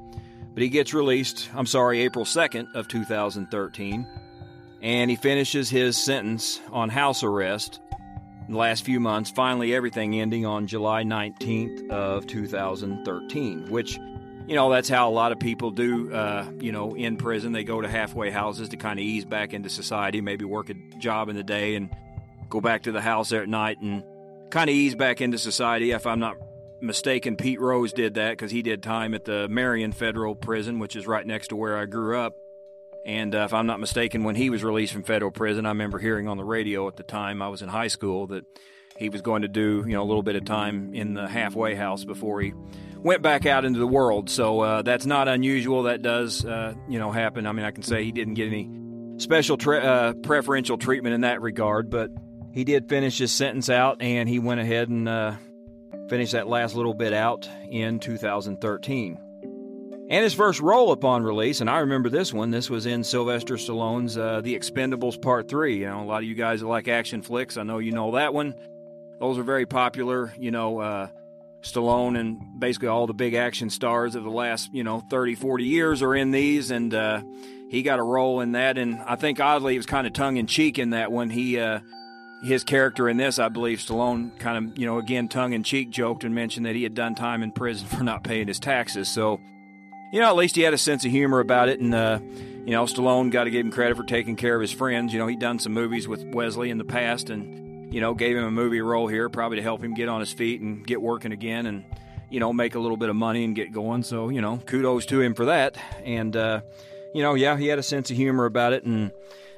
but 0.54 0.62
he 0.62 0.68
gets 0.70 0.94
released. 0.94 1.50
I'm 1.54 1.66
sorry, 1.66 2.00
April 2.00 2.25
2nd 2.25 2.75
of 2.75 2.88
2013, 2.88 4.06
and 4.82 5.10
he 5.10 5.16
finishes 5.16 5.68
his 5.68 5.96
sentence 5.96 6.60
on 6.72 6.88
house 6.88 7.22
arrest. 7.22 7.80
In 8.46 8.54
the 8.54 8.58
last 8.58 8.84
few 8.84 8.99
months, 8.99 9.30
finally 9.30 9.75
everything 9.75 10.20
ending 10.20 10.44
on 10.44 10.66
July 10.66 11.04
19th 11.04 11.90
of 11.90 12.26
2013, 12.26 13.70
which 13.70 13.99
you 14.46 14.56
know 14.56 14.70
that's 14.70 14.88
how 14.88 15.08
a 15.08 15.12
lot 15.12 15.30
of 15.30 15.38
people 15.38 15.70
do 15.70 16.12
uh, 16.12 16.50
you 16.58 16.72
know 16.72 16.94
in 16.96 17.16
prison. 17.16 17.52
They 17.52 17.62
go 17.62 17.80
to 17.80 17.88
halfway 17.88 18.30
houses 18.30 18.70
to 18.70 18.76
kind 18.76 18.99
of 18.99 19.04
ease 19.04 19.25
back 19.25 19.54
into 19.54 19.68
society 19.68 20.20
maybe 20.20 20.44
work 20.44 20.70
a 20.70 20.75
job 20.99 21.28
in 21.28 21.37
the 21.37 21.44
day 21.44 21.76
and 21.76 21.90
go 22.49 22.60
back 22.60 22.82
to 22.82 22.92
the 22.92 23.00
house 23.00 23.28
there 23.28 23.42
at 23.42 23.49
night 23.49 23.80
and 23.80 24.02
kind 24.50 24.68
of 24.68 24.75
ease 24.75 24.96
back 24.96 25.20
into 25.20 25.38
society 25.38 25.92
if 25.92 26.06
i'm 26.06 26.18
not 26.18 26.37
mistaken. 26.82 27.37
Pete 27.37 27.60
rose 27.60 27.92
did 27.92 28.14
that 28.14 28.30
because 28.30 28.50
he 28.50 28.62
did 28.62 28.82
time 28.82 29.14
at 29.14 29.25
the 29.25 29.49
marion 29.49 29.92
federal 29.92 30.34
prison 30.34 30.78
which 30.80 30.96
is 30.96 31.06
right 31.06 31.26
next 31.26 31.49
to 31.49 31.56
where 31.56 31.76
i 31.76 31.84
grew 31.84 32.18
up 32.18 32.34
and 33.04 33.35
uh, 33.35 33.40
if 33.40 33.52
i'm 33.52 33.66
not 33.66 33.80
mistaken 33.80 34.25
when 34.25 34.35
he 34.35 34.50
was 34.50 34.62
released 34.62 34.92
from 34.92 35.02
federal 35.02 35.30
prison 35.30 35.66
i 35.66 35.71
remember 35.71 35.99
hearing 35.99 36.28
on 36.28 36.37
the 36.37 36.45
radio 36.45 36.87
at 36.88 36.97
the 36.97 37.02
time 37.02 37.42
i 37.42 37.49
was 37.49 37.62
in 37.62 37.69
high 37.69 37.88
school 37.88 38.26
that 38.26 38.45
he 38.99 39.09
was 39.09 39.23
going 39.23 39.42
to 39.42 39.49
do 39.49 39.85
you 39.87 39.92
know 39.92 40.02
a 40.02 40.04
little 40.04 40.23
bit 40.23 40.37
of 40.37 40.45
time 40.45 40.95
in 40.95 41.14
the 41.14 41.28
halfway 41.28 41.75
house 41.75 42.04
before 42.04 42.40
he 42.40 42.52
went 43.02 43.23
back 43.23 43.47
out 43.47 43.64
into 43.64 43.78
the 43.78 43.87
world. 43.87 44.30
So 44.30 44.61
uh, 44.61 44.83
that's 44.83 45.07
not 45.07 45.28
unusual. 45.28 45.85
That 45.85 46.02
does, 46.02 46.45
uh, 46.45 46.75
you 46.88 46.99
know, 46.99 47.11
happen. 47.11 47.47
I 47.47 47.52
mean, 47.52 47.64
I 47.64 47.71
can 47.71 47.83
say 47.83 48.04
he 48.04 48.12
didn't 48.12 48.35
get 48.35 48.47
any 48.49 48.71
special 49.19 49.57
tre- 49.57 49.83
uh, 49.83 50.14
preferential 50.14 50.78
treatment 50.78 51.14
in 51.14 51.23
that 51.23 51.40
regard, 51.40 51.90
but 51.90 52.11
he 52.52 52.64
did 52.64 52.88
finish 52.88 53.19
his 53.19 53.33
sentence 53.33 53.69
out, 53.69 54.02
and 54.02 54.28
he 54.28 54.38
went 54.38 54.61
ahead 54.61 54.88
and 54.88 55.09
uh, 55.09 55.35
finished 56.09 56.33
that 56.33 56.49
last 56.49 56.75
little 56.75 56.95
bit 56.95 57.12
out 57.12 57.49
in 57.71 58.00
2013. 58.00 59.19
And 60.11 60.25
his 60.25 60.35
first 60.35 60.61
role 60.61 60.90
upon 60.90 61.23
release, 61.23 61.61
and 61.61 61.71
I 61.71 61.79
remember 61.79 62.09
this 62.09 62.35
one. 62.35 62.50
This 62.50 62.69
was 62.69 62.85
in 62.85 63.05
Sylvester 63.05 63.55
Stallone's 63.55 64.19
uh, 64.19 64.40
The 64.40 64.59
Expendables 64.59 65.23
Part 65.23 65.49
Three. 65.49 65.79
You 65.79 65.87
know, 65.87 66.02
a 66.02 66.05
lot 66.05 66.25
of 66.25 66.29
you 66.29 66.35
guys 66.35 66.64
like 66.64 66.88
action 66.88 67.23
flicks, 67.23 67.57
I 67.57 67.62
know 67.62 67.79
you 67.79 67.93
know 67.93 68.11
that 68.17 68.35
one. 68.35 68.57
Those 69.21 69.38
are 69.38 69.45
very 69.45 69.67
popular. 69.67 70.35
You 70.37 70.50
know, 70.50 70.81
uh, 70.81 71.09
Stallone 71.62 72.19
and 72.19 72.59
basically 72.59 72.88
all 72.88 73.07
the 73.07 73.14
big 73.14 73.35
action 73.35 73.71
stars 73.71 74.17
of 74.17 74.25
the 74.25 74.31
last, 74.31 74.75
you 74.75 74.83
know, 74.83 75.00
30, 75.11 75.37
40 75.37 75.62
years 75.62 76.02
are 76.02 76.17
in 76.17 76.33
these. 76.33 76.73
And, 76.73 76.93
uh, 76.93 77.23
he 77.71 77.85
got 77.85 78.00
a 78.00 78.02
role 78.02 78.40
in 78.40 78.52
that, 78.52 78.79
and 78.79 78.99
I 79.07 79.14
think 79.14 79.38
oddly 79.38 79.76
it 79.76 79.79
was 79.79 79.87
kind 79.87 80.09
of 80.09 80.12
tongue 80.12 80.38
in 80.38 80.49
cheek 80.49 80.79
in 80.79 80.90
that 80.90 81.12
when 81.12 81.31
he. 81.31 81.59
Uh, 81.59 81.81
his 82.43 82.64
character 82.64 83.07
in 83.07 83.19
this, 83.19 83.38
I 83.38 83.50
believe 83.50 83.81
Stallone 83.81 84.37
kind 84.38 84.57
of, 84.57 84.79
you 84.79 84.87
know, 84.87 84.99
again, 84.99 85.29
tongue 85.29 85.52
in 85.52 85.62
cheek 85.62 85.90
joked 85.90 86.25
and 86.25 86.35
mentioned 86.35 86.64
that 86.64 86.75
he 86.75 86.83
had 86.83 86.95
done 86.95 87.14
time 87.14 87.43
in 87.43 87.52
prison 87.52 87.87
for 87.97 88.02
not 88.02 88.25
paying 88.25 88.49
his 88.49 88.59
taxes. 88.59 89.11
So, 89.11 89.38
you 90.12 90.21
know, 90.21 90.29
at 90.29 90.37
least 90.37 90.57
he 90.57 90.62
had 90.62 90.75
a 90.75 90.79
sense 90.79 91.05
of 91.05 91.11
humor 91.11 91.40
about 91.40 91.69
it. 91.69 91.81
And, 91.81 91.95
uh, 91.95 92.19
you 92.23 92.73
know, 92.73 92.85
Stallone 92.85 93.31
got 93.31 93.45
to 93.45 93.50
give 93.50 93.64
him 93.64 93.73
credit 93.73 93.97
for 93.97 94.05
taking 94.05 94.37
care 94.37 94.55
of 94.55 94.61
his 94.61 94.73
friends. 94.73 95.12
You 95.12 95.19
know, 95.19 95.26
he'd 95.26 95.40
done 95.40 95.59
some 95.59 95.73
movies 95.73 96.07
with 96.07 96.25
Wesley 96.25 96.71
in 96.71 96.79
the 96.79 96.85
past 96.85 97.31
and, 97.31 97.93
you 97.93 98.00
know, 98.00 98.14
gave 98.14 98.37
him 98.37 98.45
a 98.45 98.50
movie 98.50 98.81
role 98.81 99.07
here, 99.07 99.29
probably 99.29 99.57
to 99.57 99.62
help 99.62 99.83
him 99.83 99.95
get 99.95 100.09
on 100.09 100.21
his 100.21 100.33
feet 100.33 100.61
and 100.61 100.87
get 100.87 101.00
working 101.00 101.33
again 101.33 101.67
and, 101.67 101.85
you 102.29 102.40
know, 102.40 102.52
make 102.52 102.75
a 102.75 102.79
little 102.79 102.97
bit 102.97 103.09
of 103.09 103.17
money 103.17 103.45
and 103.45 103.55
get 103.57 103.73
going. 103.73 104.02
So, 104.02 104.29
you 104.29 104.40
know, 104.40 104.59
kudos 104.59 105.07
to 105.07 105.21
him 105.21 105.35
for 105.35 105.47
that. 105.47 105.76
And, 106.05 106.37
uh, 106.37 106.61
you 107.14 107.23
know, 107.23 107.35
yeah, 107.35 107.57
he 107.57 107.67
had 107.67 107.79
a 107.79 107.83
sense 107.83 108.11
of 108.11 108.17
humor 108.17 108.45
about 108.45 108.73
it. 108.73 108.85
And, 108.85 109.12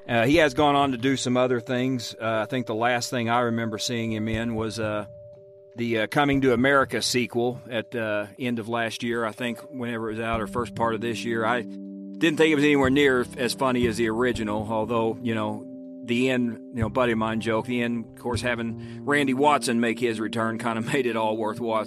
uh, 0.09 0.25
he 0.25 0.37
has 0.37 0.55
gone 0.55 0.75
on 0.75 0.93
to 0.93 0.99
do 0.99 1.17
some 1.17 1.37
other 1.37 1.61
things. 1.61 2.15
Uh, 2.21 2.41
I 2.43 2.47
think 2.47 2.67
the 2.67 2.75
last 2.75 3.11
thing 3.11 3.31
I 3.31 3.41
remember 3.41 3.79
seeing 3.79 4.13
him 4.13 4.29
in 4.29 4.55
was 4.55 4.81
uh, 4.81 5.07
the 5.76 6.00
uh, 6.00 6.07
Coming 6.07 6.41
to 6.43 6.52
America 6.52 7.00
sequel 7.00 7.61
at 7.71 7.91
the 7.91 8.05
uh, 8.05 8.26
end 8.38 8.59
of 8.59 8.69
last 8.69 9.02
year. 9.02 9.25
I 9.25 9.33
think 9.33 9.61
whenever 9.71 10.11
it 10.11 10.14
was 10.14 10.21
out 10.21 10.41
or 10.41 10.47
first 10.47 10.75
part 10.75 10.95
of 10.95 11.00
this 11.00 11.25
year. 11.25 11.45
I 11.45 11.62
didn't 11.62 12.37
think 12.37 12.52
it 12.52 12.55
was 12.55 12.64
anywhere 12.64 12.91
near 12.91 13.26
as 13.37 13.55
funny 13.55 13.87
as 13.87 13.97
the 13.97 14.09
original, 14.09 14.67
although, 14.71 15.19
you 15.23 15.35
know, 15.35 15.67
the 16.05 16.31
end, 16.31 16.59
you 16.75 16.81
know, 16.81 16.88
buddy 16.88 17.12
of 17.12 17.19
mine 17.19 17.41
joke, 17.41 17.67
the 17.67 17.83
end, 17.83 18.05
of 18.17 18.23
course, 18.23 18.41
having 18.41 19.05
Randy 19.05 19.35
Watson 19.35 19.81
make 19.81 19.99
his 19.99 20.21
return 20.21 20.59
kind 20.59 20.79
of 20.79 20.87
made 20.93 21.07
it 21.07 21.17
all 21.17 21.37
worthwhile, 21.37 21.87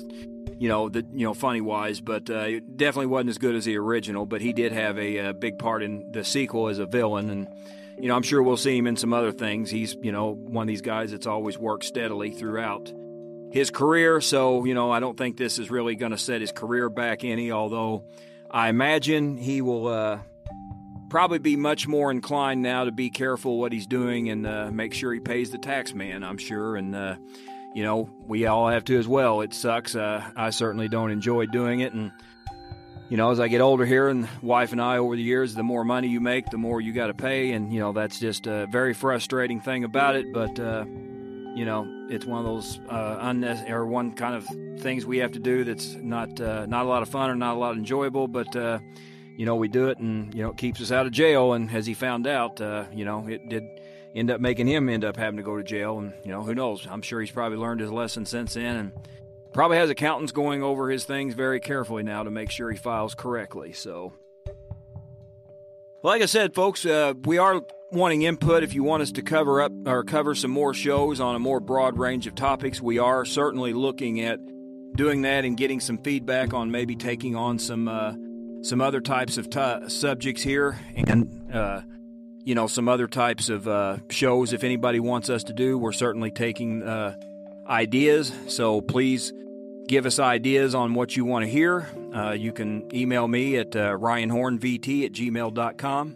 you 0.58 0.68
know, 0.68 0.89
the 0.89 1.06
you 1.13 1.25
know, 1.25 1.34
funny 1.34 1.62
wise, 1.62 2.01
but 2.01 2.30
uh, 2.30 2.39
it 2.39 2.77
definitely 2.77 3.08
wasn't 3.08 3.30
as 3.30 3.38
good 3.38 3.56
as 3.56 3.65
the 3.65 3.77
original. 3.77 4.25
But 4.25 4.42
he 4.42 4.51
did 4.51 4.72
have 4.72 4.98
a, 4.98 5.18
a 5.18 5.34
big 5.34 5.60
part 5.60 5.84
in 5.84 6.12
the 6.12 6.24
sequel 6.24 6.70
as 6.70 6.80
a 6.80 6.86
villain, 6.86 7.30
and 7.30 7.48
you 7.98 8.08
know, 8.08 8.15
I'm 8.15 8.24
sure 8.24 8.42
we'll 8.42 8.58
see 8.58 8.77
him 8.77 8.88
in 8.88 8.98
some 8.98 9.13
other 9.13 9.32
things. 9.32 9.70
He's, 9.70 9.96
you 10.01 10.12
know, 10.12 10.32
one 10.34 10.63
of 10.63 10.68
these 10.68 10.82
guys 10.82 11.12
that's 11.12 11.27
always 11.27 11.58
worked 11.58 11.86
steadily 11.86 12.32
throughout 12.32 12.92
his 13.56 13.70
career. 13.72 14.20
So, 14.20 14.66
you 14.66 14.74
know, 14.74 14.92
I 14.92 15.00
don't 15.00 15.18
think 15.18 15.38
this 15.38 15.60
is 15.60 15.72
really 15.72 15.96
going 15.96 16.12
to 16.12 16.18
set 16.18 16.42
his 16.42 16.52
career 16.52 16.90
back 16.90 17.24
any, 17.24 17.54
although 17.54 18.04
I 18.52 18.68
imagine 18.68 19.38
he 19.38 19.62
will 19.62 19.88
uh, 19.88 20.20
probably 21.10 21.40
be 21.40 21.56
much 21.56 21.88
more 21.88 22.12
inclined 22.12 22.62
now 22.62 22.84
to 22.84 22.92
be 22.92 23.10
careful 23.10 23.58
what 23.58 23.72
he's 23.72 23.88
doing 23.88 24.30
and 24.30 24.46
uh, 24.46 24.70
make 24.72 24.94
sure 24.94 25.14
he 25.14 25.22
pays 25.22 25.52
the 25.52 25.58
tax 25.58 25.94
man, 25.94 26.22
I'm 26.22 26.38
sure. 26.38 26.76
And, 26.76 26.94
uh, 26.94 27.16
you 27.74 27.84
know, 27.84 28.10
we 28.28 28.46
all 28.46 28.68
have 28.68 28.84
to 28.86 29.00
as 29.00 29.08
well. 29.08 29.40
It 29.40 29.54
sucks. 29.54 29.96
Uh, 29.96 30.22
I 30.36 30.50
certainly 30.50 30.90
don't 30.90 31.12
enjoy 31.12 31.46
doing 31.46 31.80
it. 31.80 31.94
And, 31.94 32.12
you 33.08 33.16
know, 33.16 33.32
as 33.32 33.40
I 33.40 33.48
get 33.48 33.62
older 33.62 33.86
here, 33.86 34.10
and 34.10 34.28
wife 34.42 34.74
and 34.74 34.82
I 34.82 34.98
over 34.98 35.16
the 35.16 35.22
years, 35.22 35.56
the 35.56 35.64
more 35.64 35.86
money 35.86 36.10
you 36.10 36.20
make, 36.20 36.50
the 36.50 36.58
more 36.58 36.82
you 36.82 36.92
got 36.92 37.08
to 37.08 37.14
pay, 37.14 37.52
and 37.52 37.72
you 37.72 37.80
know 37.80 37.94
that's 37.94 38.20
just 38.20 38.48
a 38.48 38.66
very 38.66 38.96
frustrating 38.96 39.62
thing 39.62 39.84
about 39.84 40.16
it. 40.16 40.34
But 40.34 40.60
uh, 40.60 40.86
you 41.56 41.66
know, 41.66 42.08
it's 42.10 42.26
one 42.26 42.40
of 42.40 42.46
those 42.46 42.80
uh, 42.90 43.18
unnecessary 43.22 43.72
or 43.72 43.86
one 43.86 44.14
kind 44.14 44.36
of 44.36 44.46
things 44.82 45.06
we 45.06 45.18
have 45.20 45.32
to 45.32 45.40
do 45.40 45.64
that's 45.64 45.94
not 45.96 46.40
uh, 46.40 46.66
not 46.66 46.86
a 46.86 46.90
lot 46.90 47.02
of 47.02 47.10
fun 47.10 47.30
or 47.30 47.36
not 47.36 47.56
a 47.56 47.60
lot 47.60 47.76
enjoyable. 47.76 48.28
But 48.28 48.56
uh, 48.56 48.80
you 49.38 49.46
know, 49.46 49.56
we 49.56 49.68
do 49.68 49.90
it, 49.90 49.98
and 50.00 50.34
you 50.34 50.44
know, 50.44 50.52
it 50.52 50.58
keeps 50.58 50.82
us 50.82 50.92
out 50.92 51.06
of 51.06 51.12
jail. 51.12 51.54
And 51.54 51.70
as 51.72 51.86
he 51.86 51.94
found 51.94 52.28
out, 52.28 52.62
uh, 52.62 52.86
you 52.94 53.06
know, 53.06 53.28
it 53.28 53.50
did 53.50 53.64
end 54.14 54.32
up 54.32 54.40
making 54.40 54.68
him 54.68 54.90
end 54.90 55.04
up 55.04 55.18
having 55.18 55.38
to 55.38 55.44
go 55.44 55.58
to 55.58 55.64
jail. 55.64 56.00
And 56.00 56.14
you 56.24 56.32
know, 56.32 56.44
who 56.44 56.54
knows? 56.54 56.88
I'm 56.90 57.02
sure 57.02 57.22
he's 57.22 57.32
probably 57.32 57.58
learned 57.58 57.82
his 57.82 57.92
lesson 57.92 58.26
since 58.26 58.54
then, 58.56 58.76
and 58.76 58.92
Probably 59.56 59.78
has 59.78 59.90
accountants 59.90 60.34
going 60.34 60.62
over 60.64 60.90
his 60.90 61.06
things 61.06 61.34
very 61.34 61.62
carefully 61.62 62.04
now 62.04 62.24
to 62.24 62.30
make 62.30 62.52
sure 62.52 62.70
he 62.70 62.78
files 62.78 63.16
correctly. 63.16 63.72
So, 63.72 64.12
like 66.04 66.22
I 66.22 66.26
said, 66.26 66.54
folks, 66.54 66.86
uh, 66.86 67.14
we 67.24 67.38
are 67.38 67.62
wanting 67.96 68.24
input. 68.24 68.64
If 68.64 68.74
you 68.74 68.84
want 68.84 69.01
us 69.01 69.12
to 69.14 69.22
cover 69.22 69.62
up 69.62 69.72
or 69.86 70.03
cover 70.03 70.36
some 70.36 70.51
more 70.51 70.74
shows 70.74 71.20
on 71.20 71.36
a 71.36 71.40
more 71.40 71.60
broad 71.60 71.98
range 71.98 72.27
of 72.27 72.36
topics, 72.36 72.81
we 72.81 73.00
are 73.00 73.25
certainly 73.25 73.74
looking 73.74 74.22
at 74.22 74.40
doing 74.96 75.24
that 75.24 75.46
and 75.46 75.58
getting 75.58 75.79
some 75.79 75.98
feedback 75.98 76.53
on 76.53 76.72
maybe 76.72 76.96
taking 76.96 77.36
on 77.36 77.58
some 77.60 77.88
uh, 77.88 78.14
some 78.62 78.81
other 78.81 79.01
types 79.01 79.38
of 79.38 79.50
t- 79.50 79.90
subjects 79.90 80.42
here 80.42 80.79
and. 80.96 81.53
Uh, 81.53 81.81
you 82.48 82.53
know 82.53 82.68
some 82.68 82.88
other 82.88 83.08
types 83.08 83.50
of 83.50 83.68
uh, 83.68 83.98
shows 84.12 84.53
if 84.53 84.64
anybody 84.64 85.00
wants 85.00 85.31
us 85.31 85.46
to 85.46 85.53
do 85.53 85.79
we're 85.79 85.92
certainly 85.92 86.29
taking 86.29 86.84
uh, 86.84 87.16
ideas 87.68 88.31
so 88.48 88.81
please 88.81 89.34
give 89.88 90.05
us 90.05 90.20
ideas 90.20 90.75
on 90.75 90.94
what 90.94 91.16
you 91.16 91.25
want 91.25 91.46
to 91.46 91.50
hear, 91.51 91.88
uh, 92.14 92.31
you 92.31 92.51
can 92.51 92.88
email 92.96 93.27
me 93.27 93.58
at 93.58 93.75
uh, 93.75 93.92
ryanhornvt 93.92 95.05
at 95.05 95.12
gmail.com. 95.12 96.16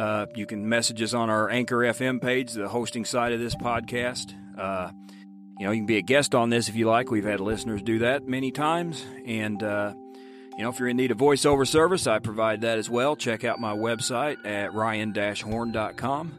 Uh, 0.00 0.24
you 0.34 0.46
can 0.46 0.66
message 0.66 1.02
us 1.02 1.12
on 1.12 1.28
our 1.28 1.50
Anchor 1.50 1.76
FM 1.76 2.22
page, 2.22 2.52
the 2.52 2.68
hosting 2.68 3.04
side 3.04 3.32
of 3.32 3.38
this 3.38 3.54
podcast. 3.54 4.34
Uh, 4.56 4.90
you 5.58 5.66
know, 5.66 5.72
you 5.72 5.80
can 5.80 5.86
be 5.86 5.98
a 5.98 6.02
guest 6.02 6.34
on 6.34 6.48
this 6.48 6.70
if 6.70 6.74
you 6.74 6.86
like. 6.86 7.10
We've 7.10 7.22
had 7.22 7.38
listeners 7.38 7.82
do 7.82 7.98
that 7.98 8.26
many 8.26 8.50
times. 8.50 9.04
And, 9.26 9.62
uh, 9.62 9.92
you 10.56 10.64
know, 10.64 10.70
if 10.70 10.78
you're 10.78 10.88
in 10.88 10.96
need 10.96 11.10
of 11.10 11.18
voiceover 11.18 11.68
service, 11.68 12.06
I 12.06 12.18
provide 12.18 12.62
that 12.62 12.78
as 12.78 12.88
well. 12.88 13.14
Check 13.14 13.44
out 13.44 13.60
my 13.60 13.76
website 13.76 14.38
at 14.46 14.72
ryan-horn.com. 14.72 16.38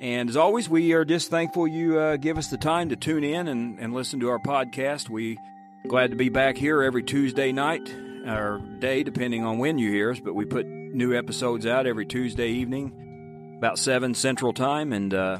And 0.00 0.28
as 0.28 0.36
always, 0.36 0.68
we 0.68 0.92
are 0.92 1.06
just 1.06 1.30
thankful 1.30 1.66
you 1.66 1.98
uh, 1.98 2.16
give 2.18 2.36
us 2.36 2.48
the 2.48 2.58
time 2.58 2.90
to 2.90 2.96
tune 2.96 3.24
in 3.24 3.48
and, 3.48 3.78
and 3.78 3.94
listen 3.94 4.20
to 4.20 4.28
our 4.28 4.40
podcast. 4.40 5.08
We 5.08 5.38
Glad 5.86 6.12
to 6.12 6.16
be 6.16 6.30
back 6.30 6.56
here 6.56 6.82
every 6.82 7.02
Tuesday 7.02 7.52
night 7.52 7.94
or 8.26 8.58
day, 8.78 9.02
depending 9.02 9.44
on 9.44 9.58
when 9.58 9.76
you 9.76 9.90
hear 9.90 10.10
us. 10.12 10.18
But 10.18 10.34
we 10.34 10.46
put 10.46 10.66
new 10.94 11.16
episodes 11.16 11.66
out 11.66 11.86
every 11.86 12.06
Tuesday 12.06 12.48
evening, 12.48 13.56
about 13.58 13.78
7 13.78 14.14
Central 14.14 14.52
Time. 14.52 14.92
And 14.92 15.12
uh, 15.12 15.38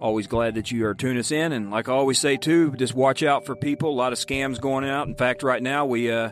always 0.00 0.26
glad 0.26 0.56
that 0.56 0.70
you 0.70 0.84
are 0.86 0.94
tuning 0.94 1.18
us 1.18 1.30
in. 1.30 1.52
And 1.52 1.70
like 1.70 1.88
I 1.88 1.92
always 1.92 2.18
say, 2.18 2.36
too, 2.36 2.72
just 2.72 2.94
watch 2.94 3.22
out 3.22 3.46
for 3.46 3.54
people. 3.54 3.90
A 3.90 3.92
lot 3.94 4.12
of 4.12 4.18
scams 4.18 4.60
going 4.60 4.84
out. 4.84 5.06
In 5.06 5.14
fact, 5.14 5.42
right 5.42 5.62
now, 5.62 5.86
we 5.86 6.10
uh, 6.10 6.30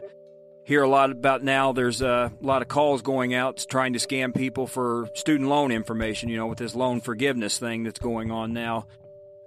hear 0.64 0.82
a 0.82 0.88
lot 0.88 1.10
about 1.10 1.42
now. 1.42 1.72
There's 1.72 2.02
uh, 2.02 2.30
a 2.40 2.46
lot 2.46 2.62
of 2.62 2.68
calls 2.68 3.02
going 3.02 3.34
out 3.34 3.64
trying 3.68 3.92
to 3.94 3.98
scam 3.98 4.34
people 4.34 4.66
for 4.66 5.08
student 5.14 5.48
loan 5.48 5.70
information, 5.70 6.28
you 6.28 6.36
know, 6.36 6.46
with 6.46 6.58
this 6.58 6.74
loan 6.74 7.00
forgiveness 7.00 7.58
thing 7.58 7.84
that's 7.84 8.00
going 8.00 8.30
on 8.30 8.52
now 8.52 8.86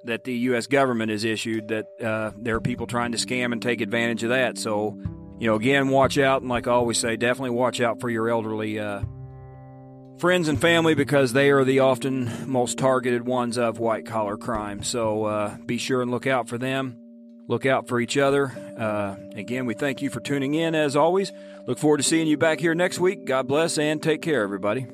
that 0.06 0.24
the 0.24 0.34
U.S. 0.34 0.68
government 0.68 1.12
has 1.12 1.24
issued 1.24 1.70
that 1.70 1.86
uh, 2.04 2.32
there 2.38 2.56
are 2.56 2.62
people 2.62 2.88
trying 2.88 3.14
to 3.14 3.18
scam 3.18 3.52
and 3.52 3.62
take 3.62 3.82
advantage 3.82 4.24
of 4.24 4.30
that. 4.30 4.58
So, 4.58 4.98
you 5.40 5.48
know, 5.48 5.56
again, 5.56 5.90
watch 5.90 6.18
out. 6.18 6.42
And 6.42 6.50
like 6.50 6.68
I 6.68 6.72
always 6.72 6.98
say, 6.98 7.16
definitely 7.16 7.52
watch 7.52 7.82
out 7.82 8.00
for 8.00 8.10
your 8.10 8.30
elderly 8.30 8.80
uh, 8.80 9.02
friends 10.18 10.48
and 10.48 10.60
family 10.60 10.96
because 10.96 11.34
they 11.34 11.52
are 11.52 11.64
the 11.64 11.80
often 11.80 12.50
most 12.50 12.78
targeted 12.78 13.26
ones 13.26 13.58
of 13.58 13.80
white 13.80 14.06
collar 14.06 14.38
crime. 14.38 14.84
So 14.84 15.26
uh, 15.26 15.58
be 15.66 15.78
sure 15.78 16.02
and 16.02 16.12
look 16.12 16.28
out 16.28 16.48
for 16.48 16.58
them. 16.58 16.98
Look 17.48 17.66
out 17.66 17.88
for 17.88 18.00
each 18.00 18.18
other. 18.18 18.54
Uh, 18.78 19.16
again, 19.36 19.66
we 19.66 19.74
thank 19.74 20.02
you 20.02 20.10
for 20.10 20.22
tuning 20.22 20.54
in 20.54 20.76
as 20.76 20.96
always. 20.96 21.34
Look 21.68 21.78
forward 21.78 21.98
to 21.98 22.04
seeing 22.04 22.28
you 22.28 22.38
back 22.38 22.60
here 22.60 22.74
next 22.74 23.00
week. 23.00 23.26
God 23.26 23.48
bless 23.48 23.78
and 23.78 24.02
take 24.02 24.22
care, 24.22 24.44
everybody. 24.44 24.88